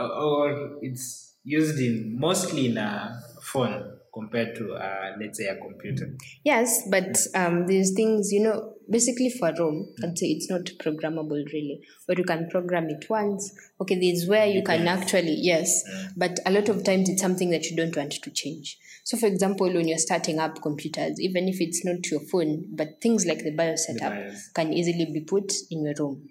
or 0.00 0.78
it's 0.82 1.34
used 1.42 1.78
in 1.80 2.16
mostly 2.18 2.66
in 2.66 2.78
a 2.78 3.20
phone 3.42 3.97
compared 4.18 4.56
to 4.56 4.72
uh, 4.74 5.12
let's 5.20 5.38
say 5.38 5.46
a 5.46 5.56
computer. 5.56 6.12
Yes, 6.44 6.88
but 6.90 7.16
um, 7.34 7.66
these 7.66 7.92
things, 7.92 8.32
you 8.32 8.42
know, 8.42 8.74
basically 8.90 9.30
for 9.30 9.52
ROM, 9.58 9.94
I'd 10.02 10.18
say 10.18 10.26
it's 10.26 10.50
not 10.50 10.62
programmable 10.82 11.44
really, 11.52 11.80
but 12.06 12.18
you 12.18 12.24
can 12.24 12.48
program 12.50 12.88
it 12.88 13.08
once. 13.08 13.52
Okay, 13.80 13.94
this 13.94 14.22
is 14.22 14.28
where 14.28 14.46
you 14.46 14.62
can 14.62 14.88
actually, 14.88 15.36
yes, 15.38 15.84
but 16.16 16.38
a 16.44 16.50
lot 16.50 16.68
of 16.68 16.82
times 16.84 17.08
it's 17.08 17.22
something 17.22 17.50
that 17.50 17.64
you 17.66 17.76
don't 17.76 17.96
want 17.96 18.12
to 18.12 18.30
change. 18.30 18.78
So, 19.04 19.16
for 19.16 19.26
example, 19.26 19.72
when 19.72 19.88
you're 19.88 19.98
starting 19.98 20.38
up 20.38 20.60
computers, 20.60 21.20
even 21.20 21.48
if 21.48 21.60
it's 21.60 21.84
not 21.84 22.10
your 22.10 22.20
phone, 22.20 22.66
but 22.70 23.00
things 23.00 23.24
like 23.24 23.38
the 23.38 23.54
BIOS 23.54 23.86
setup 23.86 24.12
BIOS. 24.12 24.50
can 24.54 24.72
easily 24.72 25.06
be 25.12 25.20
put 25.20 25.52
in 25.70 25.84
your 25.84 25.94
ROM. 25.98 26.28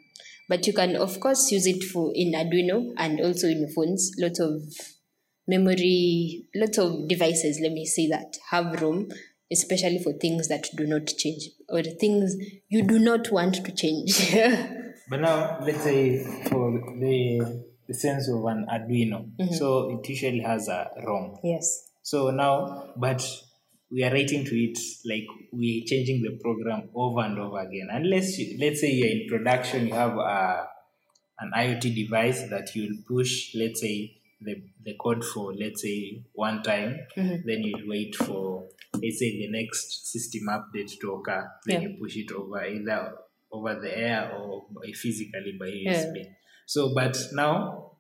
But 0.50 0.66
you 0.68 0.74
can, 0.74 0.96
of 0.96 1.20
course, 1.20 1.52
use 1.52 1.66
it 1.66 1.84
for 1.84 2.12
in 2.14 2.34
Arduino 2.34 2.94
and 2.98 3.20
also 3.20 3.48
in 3.48 3.68
phones. 3.76 4.12
Lots 4.18 4.40
of 4.40 4.62
memory, 5.48 6.46
lots 6.56 6.78
of 6.78 7.08
devices, 7.08 7.60
let 7.62 7.72
me 7.72 7.86
say 7.86 8.08
that, 8.08 8.38
have 8.52 8.82
ROM, 8.82 9.10
especially 9.52 10.00
for 10.04 10.14
things 10.14 10.48
that 10.50 10.68
do 10.76 10.86
not 10.86 11.08
change 11.08 11.50
or 11.70 11.82
things 11.82 12.36
you 12.70 12.84
do 12.84 13.00
not 13.00 13.32
want 13.32 13.66
to 13.66 13.72
change. 13.72 14.34
But 15.10 15.22
now 15.22 15.60
let's 15.62 15.84
say 15.84 16.22
for 16.50 16.72
the 17.00 17.64
the 17.88 17.94
sense 17.94 18.28
of 18.28 18.44
an 18.44 18.66
Arduino, 18.70 19.32
mm-hmm. 19.40 19.54
so 19.54 19.98
it 19.98 20.10
usually 20.10 20.42
has 20.42 20.68
a 20.68 20.90
ROM. 21.06 21.38
yes. 21.44 21.88
So 22.04 22.32
now, 22.32 22.90
but 22.98 23.26
we 23.90 24.04
are 24.04 24.12
writing 24.12 24.44
to 24.44 24.56
it 24.56 24.78
like 25.06 25.26
we're 25.54 25.84
changing 25.86 26.22
the 26.22 26.38
program 26.42 26.90
over 26.94 27.22
and 27.22 27.40
over 27.40 27.60
again. 27.60 27.88
Unless 27.90 28.38
you, 28.38 28.58
let's 28.60 28.82
say 28.82 28.92
you're 28.92 29.10
in 29.10 29.28
production, 29.30 29.88
you 29.88 29.94
have 29.94 30.18
a, 30.18 30.68
an 31.40 31.52
IoT 31.56 31.96
device 31.96 32.50
that 32.50 32.76
you'll 32.76 32.98
push, 33.08 33.56
let's 33.56 33.80
say 33.80 34.17
the, 34.42 34.56
the 34.84 34.96
code 35.02 35.24
for 35.26 35.54
let's 35.54 35.82
say 35.82 36.24
one 36.34 36.62
time, 36.64 36.98
then 37.16 37.44
you'll 37.64 37.88
wait 37.88 38.16
for 38.16 38.66
let's 38.94 39.20
say 39.20 39.32
the 39.38 39.48
next 39.50 40.12
system 40.12 40.48
update 40.50 40.92
to 41.02 41.14
occur, 41.14 41.50
then 41.66 41.82
Yeah. 41.82 41.88
you 41.90 41.98
push 42.00 42.16
it 42.18 42.32
over 42.32 42.64
either 42.64 43.14
over 43.52 43.80
the 43.80 43.98
air 43.98 44.32
or 44.36 44.66
by 44.70 44.92
physically 44.94 45.56
by 45.60 45.66
USB. 45.68 46.26
So, 46.66 46.94
but 46.94 47.18
now 47.34 47.92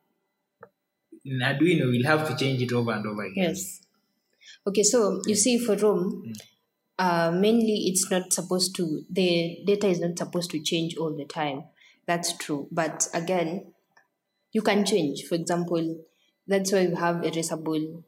in 1.25 1.39
Arduino, 1.39 1.89
we'll 1.89 2.05
have 2.05 2.27
to 2.27 2.35
change 2.35 2.61
it 2.61 2.71
over 2.71 2.91
and 2.91 3.05
over 3.05 3.23
again. 3.23 3.45
Yes. 3.45 3.81
Okay, 4.65 4.83
so 4.83 5.21
you 5.25 5.35
see, 5.35 5.57
for 5.57 5.75
ROM, 5.75 6.33
uh, 6.99 7.31
mainly 7.31 7.85
it's 7.87 8.09
not 8.11 8.31
supposed 8.33 8.75
to, 8.75 9.03
the 9.09 9.59
data 9.65 9.87
is 9.87 9.99
not 9.99 10.17
supposed 10.17 10.51
to 10.51 10.61
change 10.61 10.95
all 10.97 11.15
the 11.15 11.25
time. 11.25 11.63
That's 12.05 12.37
true. 12.37 12.67
But 12.71 13.07
again, 13.13 13.73
you 14.53 14.61
can 14.61 14.85
change. 14.85 15.23
For 15.23 15.35
example, 15.35 15.97
that's 16.47 16.71
why 16.71 16.87
we 16.87 16.95
have 16.95 17.17
erasable, 17.17 18.03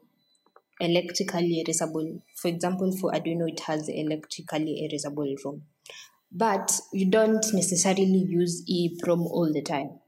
electrically 0.80 1.62
erasable. 1.66 2.22
For 2.36 2.48
example, 2.48 2.90
for 2.96 3.12
Arduino, 3.12 3.48
it 3.48 3.60
has 3.60 3.88
electrically 3.88 4.88
erasable 4.88 5.34
ROM. 5.44 5.62
But 6.32 6.80
you 6.92 7.10
don't 7.10 7.44
necessarily 7.52 8.24
use 8.28 8.64
EEPROM 8.70 9.26
all 9.26 9.52
the 9.52 9.62
time. 9.62 9.98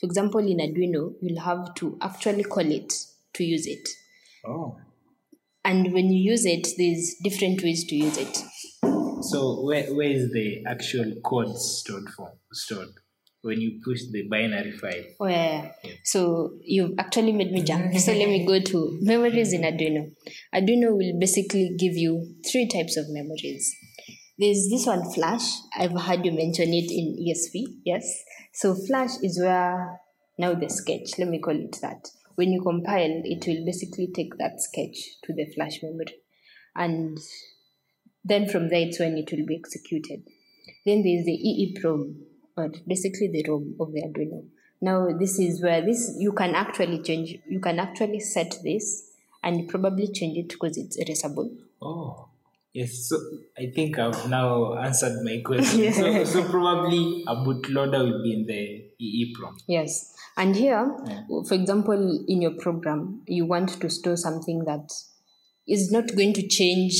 For 0.00 0.06
example, 0.06 0.40
in 0.40 0.58
Arduino, 0.58 1.14
you'll 1.20 1.40
have 1.40 1.74
to 1.76 1.96
actually 2.02 2.44
call 2.44 2.70
it 2.70 2.92
to 3.34 3.44
use 3.44 3.66
it. 3.66 3.88
Oh. 4.46 4.76
And 5.64 5.92
when 5.92 6.10
you 6.10 6.30
use 6.32 6.44
it, 6.44 6.68
there's 6.76 7.14
different 7.22 7.62
ways 7.62 7.84
to 7.84 7.94
use 7.94 8.18
it. 8.18 8.36
So 9.22 9.62
where, 9.62 9.84
where 9.94 10.10
is 10.10 10.32
the 10.32 10.64
actual 10.66 11.14
code 11.24 11.56
stored 11.56 12.08
for 12.08 12.32
stored 12.52 12.88
when 13.42 13.60
you 13.60 13.80
push 13.84 14.00
the 14.10 14.26
binary 14.28 14.72
file? 14.72 15.04
Oh, 15.20 15.26
yeah. 15.26 15.72
yeah. 15.82 15.92
So 16.04 16.58
you've 16.62 16.98
actually 16.98 17.32
made 17.32 17.52
me 17.52 17.62
jump. 17.62 17.94
so 17.98 18.12
let 18.12 18.28
me 18.28 18.46
go 18.46 18.60
to 18.60 18.98
memories 19.02 19.52
in 19.52 19.62
Arduino. 19.62 20.12
Arduino 20.54 20.96
will 20.96 21.18
basically 21.18 21.76
give 21.78 21.94
you 21.94 22.36
three 22.50 22.68
types 22.68 22.96
of 22.96 23.06
memories. 23.08 23.74
There's 24.38 24.68
this 24.70 24.86
one, 24.86 25.10
Flash. 25.12 25.42
I've 25.76 25.92
heard 26.00 26.24
you 26.24 26.32
mention 26.32 26.72
it 26.72 26.90
in 26.90 27.16
ESP. 27.20 27.80
Yes. 27.84 28.24
So 28.54 28.74
Flash 28.74 29.10
is 29.22 29.38
where 29.40 30.00
now 30.38 30.54
the 30.54 30.68
sketch. 30.68 31.18
Let 31.18 31.28
me 31.28 31.40
call 31.40 31.56
it 31.56 31.76
that. 31.82 32.08
When 32.34 32.50
you 32.52 32.62
compile, 32.62 33.22
it 33.24 33.44
will 33.46 33.64
basically 33.64 34.10
take 34.14 34.38
that 34.38 34.60
sketch 34.60 34.96
to 35.24 35.34
the 35.34 35.46
Flash 35.54 35.82
memory, 35.82 36.16
and 36.74 37.18
then 38.24 38.48
from 38.48 38.70
there 38.70 38.86
it's 38.88 38.98
when 38.98 39.18
it 39.18 39.30
will 39.30 39.44
be 39.46 39.56
executed. 39.56 40.22
Then 40.86 41.02
there's 41.02 41.26
the 41.26 41.76
EEPROM, 41.76 42.14
or 42.56 42.70
basically 42.86 43.28
the 43.28 43.44
ROM 43.48 43.74
of 43.80 43.92
the 43.92 44.02
Arduino. 44.02 44.44
Now 44.80 45.08
this 45.18 45.38
is 45.38 45.62
where 45.62 45.80
this 45.80 46.16
you 46.18 46.32
can 46.32 46.54
actually 46.54 47.02
change. 47.02 47.38
You 47.48 47.60
can 47.60 47.78
actually 47.78 48.20
set 48.20 48.56
this 48.64 49.10
and 49.42 49.68
probably 49.68 50.08
change 50.12 50.38
it 50.38 50.48
because 50.48 50.76
it's 50.76 50.98
erasable. 51.02 51.50
Oh. 51.80 52.28
Yes, 52.74 53.06
so 53.10 53.18
I 53.58 53.70
think 53.74 53.98
I've 53.98 54.30
now 54.30 54.74
answered 54.78 55.22
my 55.24 55.42
question. 55.44 55.92
so, 56.24 56.24
so 56.24 56.48
probably 56.48 57.22
a 57.28 57.34
bootloader 57.36 58.02
will 58.02 58.22
be 58.22 58.32
in 58.32 58.46
the 58.46 58.90
EEPROM. 58.98 59.58
Yes. 59.68 60.14
And 60.38 60.56
here, 60.56 60.90
Yeah. 61.06 61.24
for 61.46 61.52
example, 61.52 62.24
in 62.26 62.40
your 62.40 62.52
program, 62.52 63.24
you 63.26 63.44
want 63.44 63.78
to 63.78 63.90
store 63.90 64.16
something 64.16 64.64
that 64.64 64.90
is 65.68 65.92
not 65.92 66.16
going 66.16 66.32
to 66.32 66.48
change 66.48 66.94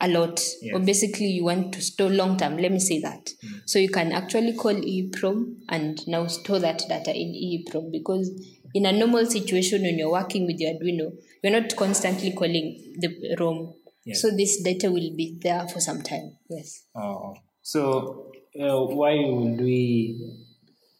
a 0.00 0.08
lot, 0.08 0.40
or 0.72 0.80
basically 0.80 1.26
you 1.26 1.44
want 1.44 1.72
to 1.74 1.82
store 1.82 2.10
long 2.10 2.36
term. 2.36 2.56
Let 2.56 2.70
me 2.70 2.78
say 2.78 3.00
that. 3.00 3.30
So 3.66 3.78
you 3.78 3.88
can 3.88 4.12
actually 4.12 4.54
call 4.54 4.74
EEPROM 4.74 5.56
and 5.68 6.06
now 6.06 6.26
store 6.28 6.60
that 6.60 6.82
data 6.88 7.12
in 7.14 7.32
EEPROM 7.34 7.90
because 7.90 8.30
in 8.74 8.86
a 8.86 8.92
normal 8.92 9.26
situation 9.26 9.82
when 9.82 9.98
you're 9.98 10.12
working 10.12 10.46
with 10.46 10.60
your 10.60 10.72
Arduino, 10.74 11.12
you're 11.42 11.60
not 11.60 11.74
constantly 11.76 12.32
calling 12.32 12.94
the 12.98 13.36
ROM. 13.40 13.74
Yes. 14.04 14.22
So 14.22 14.30
this 14.30 14.62
data 14.62 14.90
will 14.90 15.14
be 15.16 15.36
there 15.40 15.66
for 15.68 15.80
some 15.80 16.02
time. 16.02 16.36
Yes. 16.48 16.84
Oh. 16.94 17.34
So 17.62 18.30
uh, 18.58 18.84
why 18.84 19.16
would 19.16 19.60
we 19.60 20.46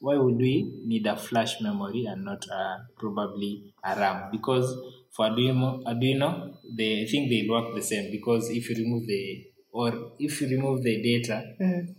why 0.01 0.17
would 0.17 0.37
we 0.37 0.81
need 0.85 1.07
a 1.07 1.17
flash 1.17 1.61
memory 1.61 2.05
and 2.07 2.25
not 2.25 2.45
uh, 2.51 2.79
probably 2.97 3.75
a 3.85 3.99
RAM? 3.99 4.31
Because 4.31 4.77
for 5.11 5.27
Arduino, 5.27 5.83
Arduino, 5.85 6.55
they 6.77 7.03
I 7.03 7.07
think 7.07 7.29
they 7.31 7.47
work 7.49 7.75
the 7.75 7.83
same. 7.83 8.11
Because 8.11 8.49
if 8.51 8.71
you 8.71 8.77
remove 8.77 9.07
the 9.07 9.47
or 9.73 10.13
if 10.19 10.41
you 10.41 10.49
remove 10.49 10.83
the 10.83 11.03
data, 11.03 11.43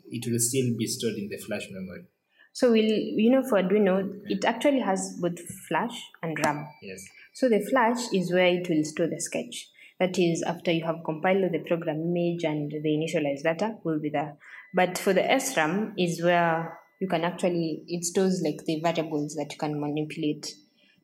it 0.10 0.32
will 0.32 0.40
still 0.40 0.78
be 0.78 0.88
stored 0.88 1.16
in 1.16 1.28
the 1.30 1.38
flash 1.38 1.68
memory. 1.72 2.06
So 2.54 2.72
we'll, 2.72 2.84
you 2.84 3.30
know, 3.32 3.44
for 3.44 3.62
Arduino, 3.62 4.22
it 4.26 4.44
actually 4.46 4.80
has 4.80 5.18
both 5.22 5.40
flash 5.68 6.02
and 6.24 6.38
RAM. 6.44 6.68
Yes. 6.82 7.06
So 7.34 7.48
the 7.48 7.62
flash 7.70 8.12
is 8.14 8.34
where 8.34 8.48
it 8.48 8.68
will 8.70 8.84
store 8.84 9.08
the 9.08 9.20
sketch. 9.20 9.70
That 10.00 10.18
is 10.18 10.42
after 10.44 10.72
you 10.72 10.86
have 10.86 11.04
compiled 11.06 11.52
the 11.52 11.60
program 11.60 12.02
image 12.02 12.44
and 12.46 12.72
the 12.72 12.90
initialized 12.90 13.44
data 13.44 13.76
will 13.84 14.00
be 14.00 14.10
there. 14.10 14.38
But 14.74 14.98
for 14.98 15.14
the 15.14 15.22
SRAM 15.22 15.94
is 15.98 16.24
where 16.24 16.79
you 17.00 17.08
can 17.08 17.24
actually 17.24 17.84
it 17.88 18.04
stores 18.04 18.42
like 18.44 18.66
the 18.66 18.80
variables 18.82 19.36
that 19.36 19.52
you 19.52 19.58
can 19.58 19.80
manipulate. 19.80 20.54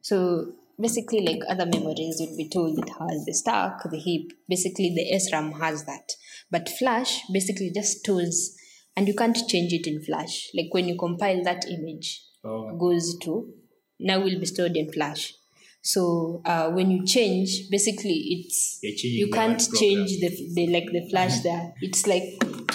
So 0.01 0.53
basically 0.79 1.21
like 1.21 1.39
other 1.49 1.65
memories 1.65 2.17
you'd 2.19 2.37
be 2.37 2.49
told 2.49 2.77
it 2.77 2.89
has 2.99 3.25
the 3.25 3.33
stack, 3.33 3.79
the 3.89 3.97
heap. 3.97 4.33
Basically 4.47 4.93
the 4.93 5.17
SRAM 5.17 5.59
has 5.59 5.85
that. 5.85 6.11
But 6.51 6.69
flash 6.69 7.21
basically 7.31 7.71
just 7.73 7.99
stores 7.99 8.55
and 8.95 9.07
you 9.07 9.13
can't 9.13 9.37
change 9.47 9.73
it 9.73 9.87
in 9.87 10.01
Flash. 10.01 10.49
Like 10.53 10.67
when 10.71 10.87
you 10.87 10.97
compile 10.97 11.43
that 11.43 11.65
image, 11.67 12.21
Oh. 12.45 12.77
goes 12.77 13.17
to 13.23 13.51
now 13.99 14.19
will 14.19 14.39
be 14.39 14.45
stored 14.45 14.77
in 14.77 14.91
Flash. 14.91 15.33
So 15.81 16.41
uh, 16.45 16.69
when 16.69 16.91
you 16.91 17.05
change, 17.05 17.69
basically 17.71 18.13
it's 18.13 18.79
you 18.83 19.29
can't 19.31 19.59
change 19.79 20.19
the, 20.19 20.29
the 20.53 20.67
like 20.67 20.85
the 20.91 21.07
Flash 21.09 21.39
there. 21.41 21.73
It's 21.81 22.05
like 22.05 22.23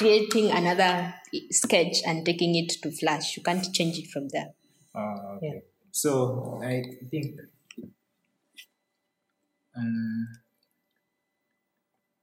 creating 0.01 0.51
another 0.51 1.15
sketch 1.51 1.97
and 2.07 2.25
taking 2.25 2.55
it 2.57 2.71
to 2.83 2.91
Flash. 2.91 3.37
You 3.37 3.43
can't 3.43 3.67
change 3.73 3.99
it 3.99 4.09
from 4.11 4.29
there. 4.35 4.51
Oh, 4.95 5.37
okay. 5.37 5.51
Yeah. 5.55 5.61
So 5.93 6.61
I 6.65 6.83
think 7.11 7.39
um, 9.77 10.29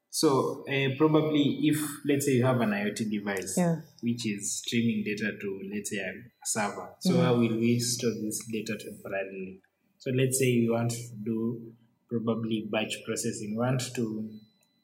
so 0.10 0.66
uh, 0.68 0.90
probably 0.98 1.60
if 1.64 1.80
let's 2.06 2.26
say 2.26 2.34
you 2.34 2.46
have 2.46 2.60
an 2.62 2.72
IoT 2.72 3.10
device 3.12 3.56
Yeah. 3.58 3.76
which 4.02 4.26
is 4.26 4.58
streaming 4.58 5.04
data 5.06 5.32
to 5.42 5.50
let's 5.74 5.90
say 5.92 5.98
a 5.98 6.12
server. 6.46 6.90
So 7.00 7.12
Mm-hmm. 7.14 7.22
how 7.24 7.34
will 7.36 7.58
we 7.66 7.80
store 7.80 8.12
this 8.24 8.40
data 8.52 8.78
temporarily? 8.84 9.62
So 10.00 10.12
let's 10.12 10.40
say 10.40 10.46
you 10.46 10.74
want 10.74 10.92
to 10.92 11.04
do 11.24 11.74
probably 12.10 12.68
batch 12.72 12.96
processing. 13.06 13.56
Want 13.58 13.82
to 13.96 14.30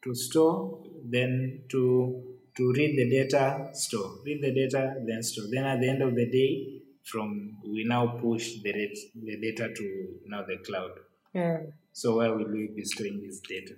to 0.03 0.13
store, 0.13 0.84
then 1.10 1.62
to 1.69 2.33
to 2.56 2.72
read 2.74 2.98
the 2.98 3.10
data, 3.10 3.70
store, 3.74 4.20
read 4.26 4.42
the 4.42 4.54
data, 4.54 4.96
then 5.06 5.24
store. 5.24 5.46
Then 5.52 5.66
at 5.66 5.80
the 5.80 5.89
end 5.89 6.02
of 6.02 6.16
the 6.16 6.30
day, 6.30 6.82
from 7.04 7.58
we 7.66 7.84
now 7.84 8.20
push 8.22 8.62
the 8.62 8.74
rate, 8.74 8.98
the 9.16 9.38
data 9.38 9.74
to 9.74 10.08
now 10.28 10.44
the 10.44 10.58
cloud. 10.58 10.92
Yeah. 11.34 11.58
So 11.92 12.18
where 12.18 12.34
will 12.34 12.52
we 12.52 12.70
be 12.76 12.84
storing 12.84 13.22
this 13.22 13.39
data? 13.39 13.76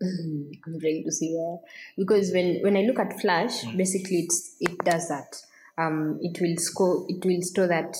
I'm 0.02 0.80
trying 0.80 1.04
to 1.04 1.12
see 1.12 1.34
where 1.34 1.58
because 1.96 2.32
when 2.32 2.60
when 2.62 2.76
I 2.76 2.82
look 2.82 2.98
at 2.98 3.20
Flash, 3.20 3.64
basically 3.76 4.18
it's 4.18 4.56
it 4.60 4.78
does 4.78 5.08
that. 5.08 5.36
Um, 5.76 6.18
it 6.20 6.40
will 6.40 6.56
score 6.56 7.06
it 7.08 7.24
will 7.24 7.42
store 7.42 7.66
that 7.68 7.96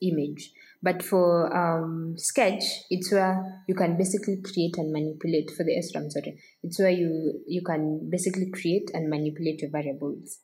image. 0.00 0.52
But 0.82 1.02
for 1.02 1.54
um, 1.54 2.14
Sketch, 2.16 2.64
it's 2.88 3.12
where 3.12 3.62
you 3.68 3.74
can 3.74 3.98
basically 3.98 4.40
create 4.42 4.78
and 4.78 4.92
manipulate 4.92 5.50
for 5.50 5.62
the 5.62 5.72
SRAM. 5.72 6.10
Sorry, 6.10 6.40
it's 6.62 6.78
where 6.78 6.90
you 6.90 7.42
you 7.46 7.62
can 7.62 8.08
basically 8.10 8.50
create 8.50 8.90
and 8.94 9.10
manipulate 9.10 9.60
your 9.60 9.70
variables. 9.70 10.38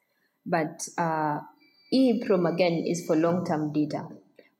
But 0.45 0.87
uh, 0.99 1.41
EEPROM 1.93 2.53
again 2.53 2.85
is 2.87 3.07
for 3.07 3.17
long 3.17 3.47
term 3.47 3.73
data. 3.73 4.09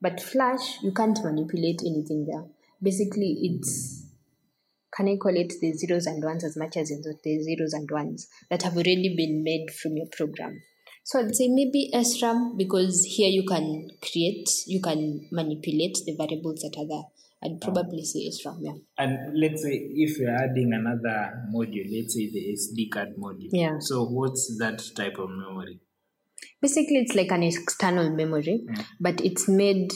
But 0.01 0.21
Flash, 0.21 0.83
you 0.83 0.93
can't 0.93 1.19
manipulate 1.23 1.83
anything 1.85 2.27
there. 2.31 2.45
Basically, 2.83 3.39
it's 3.43 4.07
can 4.97 5.09
I 5.09 5.17
call 5.17 5.37
it 5.37 5.53
the 5.61 5.75
zeros 5.75 6.07
and 6.07 6.25
ones 6.25 6.43
as 6.43 6.57
much 6.57 6.79
as 6.79 6.89
the 6.89 7.43
zeros 7.43 7.75
and 7.75 7.91
ones 7.91 8.29
that 8.49 8.63
have 8.63 8.77
already 8.77 9.15
been 9.15 9.43
made 9.45 9.71
from 9.71 9.97
your 9.97 10.07
program. 10.11 10.63
So 11.07 11.21
I'd 11.21 11.37
say 11.37 11.47
maybe 11.47 11.89
SRAM 11.95 12.59
because 12.59 13.05
here 13.05 13.29
you 13.29 13.45
can 13.47 13.91
create, 14.03 14.51
you 14.67 14.81
can 14.81 15.29
manipulate 15.31 15.99
the 16.05 16.17
variables 16.17 16.63
that 16.63 16.75
are 16.77 16.89
there. 16.89 17.05
I'd 17.45 17.61
probably 17.61 18.05
say 18.05 18.29
SRAM, 18.29 18.57
yeah. 18.61 18.73
And 18.99 19.39
let's 19.41 19.63
say 19.63 19.71
if 19.71 20.19
you're 20.19 20.35
adding 20.35 20.73
another 20.73 21.47
module, 21.55 21.87
let's 21.95 22.13
say 22.13 22.29
the 22.29 22.57
SD 22.59 22.91
card 22.91 23.15
module. 23.17 23.51
Yeah. 23.53 23.77
So 23.79 24.05
what's 24.05 24.59
that 24.59 24.83
type 24.97 25.17
of 25.19 25.31
memory? 25.31 25.79
Basically, 26.61 26.97
it's 26.97 27.15
like 27.15 27.31
an 27.31 27.45
external 27.45 28.11
memory, 28.11 28.67
mm. 28.69 28.85
but 28.99 29.21
it's 29.21 29.49
made. 29.49 29.93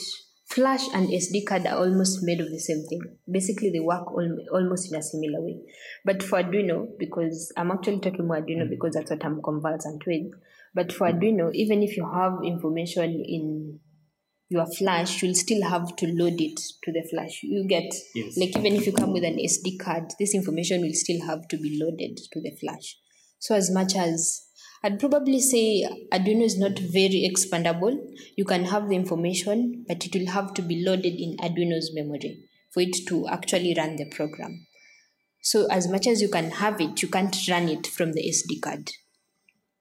Flash 0.46 0.82
and 0.94 1.08
SD 1.08 1.46
card 1.46 1.64
are 1.66 1.78
almost 1.78 2.24
made 2.24 2.40
of 2.40 2.50
the 2.50 2.58
same 2.58 2.84
thing. 2.88 3.00
Basically, 3.30 3.70
they 3.70 3.78
work 3.78 4.06
al- 4.08 4.46
almost 4.52 4.92
in 4.92 4.98
a 4.98 5.02
similar 5.02 5.40
way. 5.40 5.60
But 6.04 6.24
for 6.24 6.42
Arduino, 6.42 6.88
because 6.98 7.52
I'm 7.56 7.70
actually 7.70 8.00
talking 8.00 8.26
more 8.26 8.40
Arduino 8.40 8.66
mm. 8.66 8.70
because 8.70 8.94
that's 8.94 9.10
what 9.10 9.24
I'm 9.24 9.42
conversant 9.42 10.04
with. 10.06 10.32
But 10.74 10.92
for 10.92 11.08
Arduino, 11.08 11.50
even 11.54 11.82
if 11.82 11.96
you 11.96 12.08
have 12.12 12.38
information 12.44 13.22
in 13.26 13.80
your 14.48 14.66
flash, 14.66 15.22
you'll 15.22 15.34
still 15.34 15.62
have 15.68 15.94
to 15.96 16.06
load 16.06 16.40
it 16.40 16.60
to 16.84 16.92
the 16.92 17.06
flash. 17.10 17.40
You 17.42 17.66
get 17.68 17.92
Yes. 18.14 18.36
like 18.36 18.56
even 18.56 18.74
if 18.76 18.86
you 18.86 18.92
come 18.92 19.12
with 19.12 19.24
an 19.24 19.38
SD 19.38 19.78
card, 19.78 20.12
this 20.18 20.34
information 20.34 20.82
will 20.82 20.92
still 20.92 21.24
have 21.26 21.46
to 21.48 21.56
be 21.56 21.78
loaded 21.80 22.16
to 22.32 22.40
the 22.40 22.50
flash. 22.60 22.96
So 23.38 23.54
as 23.54 23.70
much 23.70 23.96
as 23.96 24.46
I'd 24.82 24.98
probably 24.98 25.40
say 25.40 25.86
Arduino 26.10 26.42
is 26.42 26.58
not 26.58 26.78
very 26.78 27.28
expandable. 27.30 27.98
You 28.36 28.46
can 28.46 28.64
have 28.64 28.88
the 28.88 28.96
information, 28.96 29.84
but 29.86 30.06
it 30.06 30.14
will 30.14 30.28
have 30.28 30.54
to 30.54 30.62
be 30.62 30.82
loaded 30.84 31.20
in 31.20 31.36
Arduino's 31.36 31.90
memory 31.92 32.44
for 32.72 32.80
it 32.80 32.96
to 33.08 33.28
actually 33.28 33.74
run 33.76 33.96
the 33.96 34.06
program. 34.06 34.66
So 35.42 35.66
as 35.70 35.86
much 35.88 36.06
as 36.06 36.22
you 36.22 36.28
can 36.28 36.50
have 36.50 36.80
it, 36.80 37.02
you 37.02 37.08
can't 37.08 37.36
run 37.48 37.68
it 37.68 37.86
from 37.86 38.12
the 38.12 38.22
SD 38.26 38.62
card. 38.62 38.90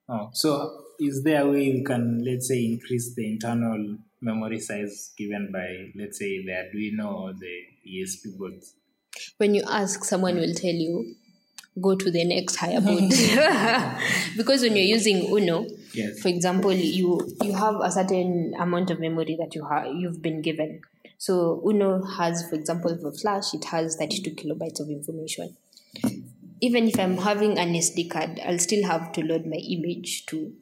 Oh, 0.10 0.30
so 0.34 0.86
is 1.00 1.24
there 1.24 1.44
a 1.44 1.50
way 1.50 1.64
you 1.64 1.84
can, 1.84 2.24
let's 2.26 2.48
say, 2.48 2.66
increase 2.66 3.14
the 3.16 3.32
internal 3.32 3.98
memory 4.22 4.60
size 4.60 5.14
given 5.18 5.50
by, 5.54 5.92
let's 5.96 6.20
say, 6.20 6.44
the 6.44 6.52
Arduino 6.52 7.14
or 7.14 7.34
the 7.34 7.54
ESP 7.88 8.38
boards? 8.38 8.74
when 9.38 9.54
you 9.56 9.64
ask, 9.70 10.04
someone 10.04 10.36
will 10.36 10.54
tell 10.54 10.74
you, 10.74 11.16
go 11.82 11.96
to 11.96 12.12
the 12.12 12.26
next 12.26 12.56
higher 12.56 12.82
board. 12.82 13.04
because 14.38 14.62
when 14.62 14.76
you're 14.76 14.86
using 14.86 15.26
Uno, 15.32 15.66
Yes. 15.94 16.20
for 16.22 16.28
example, 16.28 16.72
you 16.72 17.20
you 17.42 17.54
have 17.54 17.76
a 17.82 17.92
certain 17.92 18.54
amount 18.60 18.92
of 18.92 19.00
memory 19.00 19.36
that 19.40 19.56
you 19.56 19.66
have 19.66 19.88
you've 19.96 20.22
been 20.22 20.42
given. 20.42 20.82
So 21.18 21.62
Uno 21.66 22.04
has, 22.04 22.48
for 22.50 22.56
example, 22.56 22.96
for 22.98 23.12
Flash, 23.12 23.54
it 23.54 23.66
has 23.66 23.96
32 23.98 24.32
kilobytes 24.32 24.80
of 24.80 24.90
information. 24.90 25.58
Even 26.62 26.88
if 26.88 27.00
I'm 27.00 27.18
having 27.18 27.58
an 27.58 27.74
SD 27.74 28.10
card, 28.10 28.40
I'll 28.46 28.60
still 28.60 28.86
have 28.86 29.12
to 29.14 29.22
load 29.22 29.46
my 29.46 29.58
image 29.58 30.26
to 30.28 30.54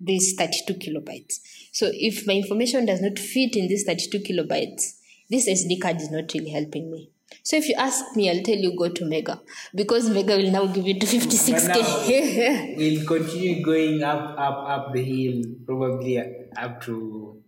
this 0.00 0.34
32 0.34 0.74
kilobytes. 0.74 1.40
So 1.72 1.90
if 1.92 2.26
my 2.26 2.34
information 2.34 2.86
does 2.86 3.00
not 3.00 3.18
fit 3.18 3.56
in 3.56 3.68
this 3.68 3.84
32 3.84 4.18
kilobytes, 4.20 4.98
this 5.30 5.48
SD 5.48 5.80
card 5.80 6.00
is 6.00 6.10
not 6.10 6.32
really 6.34 6.50
helping 6.50 6.90
me. 6.90 7.10
So 7.42 7.56
if 7.56 7.68
you 7.68 7.74
ask 7.76 8.14
me, 8.14 8.30
I'll 8.30 8.42
tell 8.42 8.56
you 8.56 8.76
go 8.76 8.88
to 8.88 9.04
Mega 9.04 9.40
because 9.74 10.08
Mega 10.10 10.36
will 10.36 10.50
now 10.50 10.66
give 10.66 10.86
you 10.86 10.98
to 10.98 11.06
56k. 11.06 12.76
we'll 12.76 13.06
continue 13.06 13.64
going 13.64 14.02
up, 14.02 14.38
up, 14.38 14.68
up 14.68 14.92
the 14.92 15.02
hill, 15.02 15.42
probably 15.64 16.18
up 16.56 16.80
to 16.82 17.42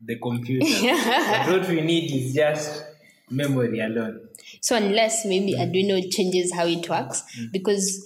the 0.00 0.18
computer. 0.18 0.66
but 0.86 1.48
what 1.48 1.68
we 1.68 1.80
need 1.80 2.12
is 2.12 2.34
just 2.34 2.84
memory 3.30 3.80
alone. 3.80 4.25
So 4.60 4.76
unless 4.76 5.24
maybe 5.24 5.54
Arduino 5.54 6.02
mm. 6.02 6.10
changes 6.12 6.52
how 6.54 6.66
it 6.66 6.88
works, 6.88 7.22
mm. 7.38 7.52
because 7.52 8.04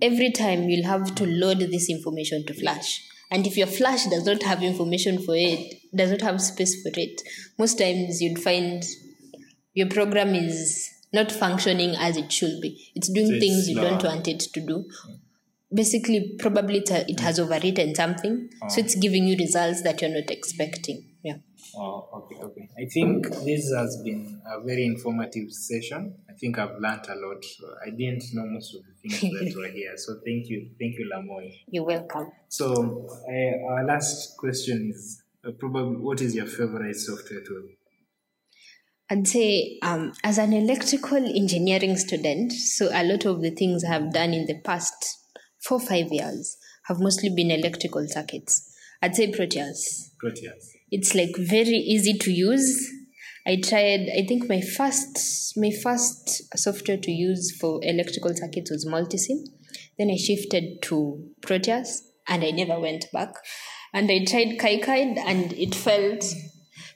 every 0.00 0.30
time 0.30 0.68
you'll 0.68 0.86
have 0.86 1.14
to 1.14 1.26
load 1.26 1.60
this 1.60 1.88
information 1.88 2.44
to 2.46 2.54
Flash. 2.54 3.08
And 3.30 3.46
if 3.46 3.56
your 3.56 3.68
Flash 3.68 4.04
does 4.06 4.26
not 4.26 4.42
have 4.42 4.62
information 4.62 5.22
for 5.22 5.34
it, 5.36 5.80
does 5.94 6.10
not 6.10 6.20
have 6.22 6.40
space 6.40 6.82
for 6.82 6.90
it, 6.94 7.22
most 7.58 7.78
times 7.78 8.20
you'd 8.20 8.42
find 8.42 8.84
your 9.74 9.88
program 9.88 10.34
is 10.34 10.90
not 11.12 11.30
functioning 11.30 11.94
as 11.96 12.16
it 12.16 12.30
should 12.30 12.60
be. 12.60 12.90
It's 12.94 13.08
doing 13.08 13.28
So 13.28 13.34
it's 13.34 13.44
things 13.44 13.68
you 13.68 13.76
don't 13.76 14.02
want 14.02 14.28
it 14.28 14.40
to 14.40 14.60
do. 14.60 14.84
Mm. 14.84 15.18
Basically, 15.74 16.36
probably 16.38 16.78
it, 16.78 16.90
it 16.90 17.20
has 17.20 17.38
overwritten 17.38 17.96
something, 17.96 18.50
so 18.68 18.80
oh. 18.80 18.84
it's 18.84 18.94
giving 18.94 19.26
you 19.26 19.36
results 19.38 19.82
that 19.82 20.02
you're 20.02 20.10
not 20.10 20.30
expecting. 20.30 21.11
Oh, 21.76 22.08
okay, 22.14 22.42
okay. 22.42 22.68
I 22.78 22.86
think 22.86 23.28
this 23.44 23.72
has 23.74 24.02
been 24.04 24.40
a 24.46 24.60
very 24.62 24.84
informative 24.84 25.50
session. 25.52 26.14
I 26.28 26.34
think 26.34 26.58
I've 26.58 26.78
learnt 26.78 27.08
a 27.08 27.14
lot. 27.14 27.44
I 27.84 27.90
didn't 27.90 28.24
know 28.34 28.44
most 28.46 28.74
of 28.74 28.82
the 28.84 29.08
things 29.08 29.32
that 29.32 29.56
were 29.60 29.68
here. 29.68 29.92
So 29.96 30.20
thank 30.24 30.48
you, 30.48 30.70
thank 30.78 30.98
you, 30.98 31.10
Lamoy. 31.12 31.52
You're 31.68 31.84
welcome. 31.84 32.32
So 32.48 33.06
uh, 33.28 33.72
our 33.72 33.84
last 33.84 34.36
question 34.36 34.92
is 34.94 35.22
uh, 35.46 35.52
probably 35.58 35.96
what 35.96 36.20
is 36.20 36.34
your 36.34 36.46
favorite 36.46 36.96
software 36.96 37.40
tool? 37.40 37.68
I'd 39.10 39.28
say, 39.28 39.78
um, 39.82 40.12
as 40.24 40.38
an 40.38 40.52
electrical 40.52 41.18
engineering 41.18 41.96
student, 41.96 42.52
so 42.52 42.88
a 42.92 43.04
lot 43.04 43.26
of 43.26 43.42
the 43.42 43.50
things 43.50 43.84
I 43.84 43.88
have 43.88 44.12
done 44.12 44.32
in 44.32 44.46
the 44.46 44.60
past 44.60 45.18
four 45.60 45.80
five 45.80 46.10
years 46.10 46.56
have 46.86 46.98
mostly 46.98 47.28
been 47.28 47.50
electrical 47.50 48.06
circuits. 48.08 48.74
I'd 49.02 49.14
say 49.14 49.30
Proteus. 49.30 50.14
Proteus. 50.18 50.76
It's 50.92 51.14
like 51.14 51.34
very 51.38 51.78
easy 51.94 52.12
to 52.18 52.30
use. 52.30 52.88
I 53.46 53.56
tried. 53.56 54.08
I 54.16 54.24
think 54.28 54.48
my 54.48 54.60
first 54.60 55.54
my 55.56 55.70
first 55.82 56.56
software 56.56 56.98
to 56.98 57.10
use 57.10 57.56
for 57.58 57.80
electrical 57.82 58.34
circuits 58.34 58.70
was 58.70 58.86
Multisim. 58.86 59.38
Then 59.98 60.10
I 60.10 60.16
shifted 60.16 60.82
to 60.82 61.28
Proteus, 61.40 62.02
and 62.28 62.44
I 62.44 62.50
never 62.50 62.78
went 62.78 63.06
back. 63.10 63.34
And 63.94 64.10
I 64.10 64.24
tried 64.24 64.58
KiCad, 64.58 65.18
and 65.18 65.52
it 65.54 65.74
felt 65.74 66.24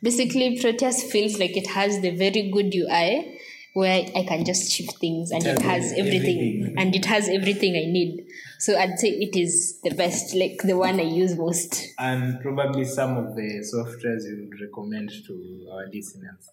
basically 0.02 0.60
Proteus 0.60 1.02
feels 1.10 1.38
like 1.38 1.56
it 1.56 1.68
has 1.68 2.00
the 2.00 2.10
very 2.10 2.50
good 2.50 2.74
UI 2.74 3.38
where 3.76 4.06
I 4.16 4.24
can 4.24 4.44
just 4.44 4.72
shift 4.72 4.96
things 4.98 5.30
and 5.30 5.44
it, 5.44 5.60
has 5.60 5.92
everything. 5.98 6.74
and 6.78 6.94
it 6.94 7.04
has 7.04 7.28
everything 7.28 7.74
I 7.74 7.84
need. 7.90 8.26
So 8.58 8.76
I'd 8.76 8.98
say 8.98 9.08
it 9.08 9.36
is 9.36 9.80
the 9.82 9.94
best, 9.94 10.34
like 10.34 10.58
the 10.64 10.76
one 10.76 10.98
I 10.98 11.04
use 11.04 11.36
most. 11.36 11.94
And 11.98 12.40
probably 12.40 12.84
some 12.84 13.16
of 13.16 13.34
the 13.36 13.64
softwares 13.72 14.24
you 14.24 14.48
would 14.48 14.60
recommend 14.60 15.10
to 15.26 15.68
our 15.72 15.86
listeners. 15.92 16.50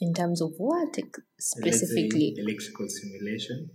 In 0.00 0.14
terms 0.14 0.40
of 0.40 0.52
what 0.58 0.96
ex- 0.98 1.20
Let's 1.60 1.80
say 1.80 1.86
specifically? 1.86 2.34
electrical 2.38 2.88
simulation. 2.88 3.70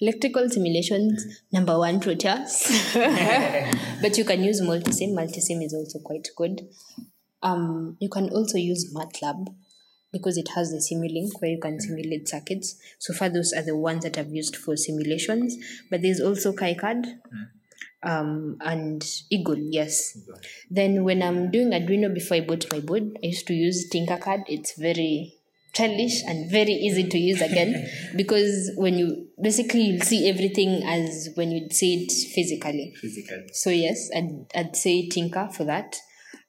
Electrical 0.00 0.48
simulations, 0.48 1.42
number 1.52 1.76
one, 1.78 1.98
Proteus. 2.00 2.94
but 2.94 4.16
you 4.16 4.24
can 4.24 4.42
use 4.44 4.60
Multisim. 4.60 5.14
Multisim 5.14 5.64
is 5.64 5.74
also 5.74 5.98
quite 5.98 6.28
good. 6.36 6.60
Um, 7.42 7.96
you 8.00 8.08
can 8.08 8.30
also 8.30 8.56
use 8.56 8.94
MATLAB 8.94 9.48
because 10.14 10.38
it 10.38 10.48
has 10.54 10.70
the 10.70 10.78
Simulink 10.78 11.40
where 11.40 11.50
you 11.50 11.58
can 11.58 11.80
simulate 11.80 12.28
circuits. 12.28 12.80
So 13.00 13.12
far, 13.12 13.28
those 13.28 13.52
are 13.52 13.62
the 13.62 13.76
ones 13.76 14.04
that 14.04 14.16
I've 14.16 14.32
used 14.32 14.56
for 14.56 14.76
simulations. 14.76 15.56
But 15.90 16.02
there's 16.02 16.20
also 16.20 16.52
KiCad 16.52 17.18
um, 18.04 18.58
and 18.60 19.04
Eagle, 19.28 19.58
yes. 19.58 20.16
Then 20.70 21.02
when 21.02 21.20
I'm 21.20 21.50
doing 21.50 21.70
Arduino 21.70 22.14
before 22.14 22.36
I 22.36 22.40
bought 22.40 22.70
my 22.70 22.78
board, 22.80 23.18
I 23.22 23.26
used 23.26 23.48
to 23.48 23.54
use 23.54 23.90
Tinkercad. 23.90 24.44
It's 24.46 24.78
very 24.78 25.34
childish 25.72 26.22
and 26.22 26.48
very 26.48 26.70
easy 26.70 27.08
to 27.08 27.18
use 27.18 27.42
again 27.42 27.90
because 28.16 28.70
when 28.76 28.96
you 28.96 29.26
basically 29.42 29.80
you'll 29.80 30.02
see 30.02 30.28
everything 30.28 30.84
as 30.84 31.30
when 31.34 31.50
you'd 31.50 31.72
see 31.72 32.04
it 32.04 32.12
physically. 32.32 32.94
Physically. 33.00 33.48
So 33.52 33.70
yes, 33.70 34.08
I'd, 34.14 34.46
I'd 34.54 34.76
say 34.76 35.08
Tinker 35.08 35.48
for 35.52 35.64
that. 35.64 35.96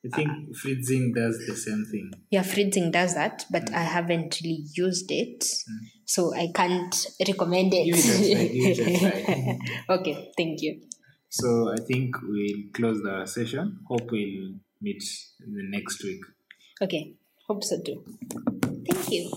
I 0.06 0.16
think 0.16 0.56
Fritzing 0.56 1.14
does 1.14 1.38
the 1.48 1.56
same 1.56 1.86
thing. 1.86 2.12
Yeah, 2.30 2.44
Fritzing 2.44 2.92
does 2.92 3.16
that, 3.16 3.46
but 3.50 3.66
mm. 3.66 3.76
I 3.76 3.82
haven't 3.82 4.40
really 4.44 4.66
used 4.76 5.12
it, 5.12 5.40
mm. 5.42 5.88
so 6.06 6.34
I 6.36 6.50
can't 6.54 6.96
recommend 7.28 7.74
it. 7.74 7.88
It 7.88 7.98
a 7.98 8.26
try, 8.34 8.50
it 8.52 8.80
a 8.80 9.56
try. 9.88 9.96
okay, 9.96 10.32
thank 10.38 10.62
you. 10.62 10.82
So 11.30 11.72
I 11.72 11.78
think 11.88 12.16
we'll 12.22 12.70
close 12.74 13.02
the 13.02 13.26
session. 13.26 13.80
Hope 13.88 14.12
we'll 14.12 14.56
meet 14.82 15.04
the 15.40 15.64
next 15.70 16.04
week. 16.04 16.22
Okay, 16.82 17.16
hope 17.48 17.64
so 17.64 17.82
too. 17.82 18.04
Thank 18.88 19.12
you. 19.12 19.32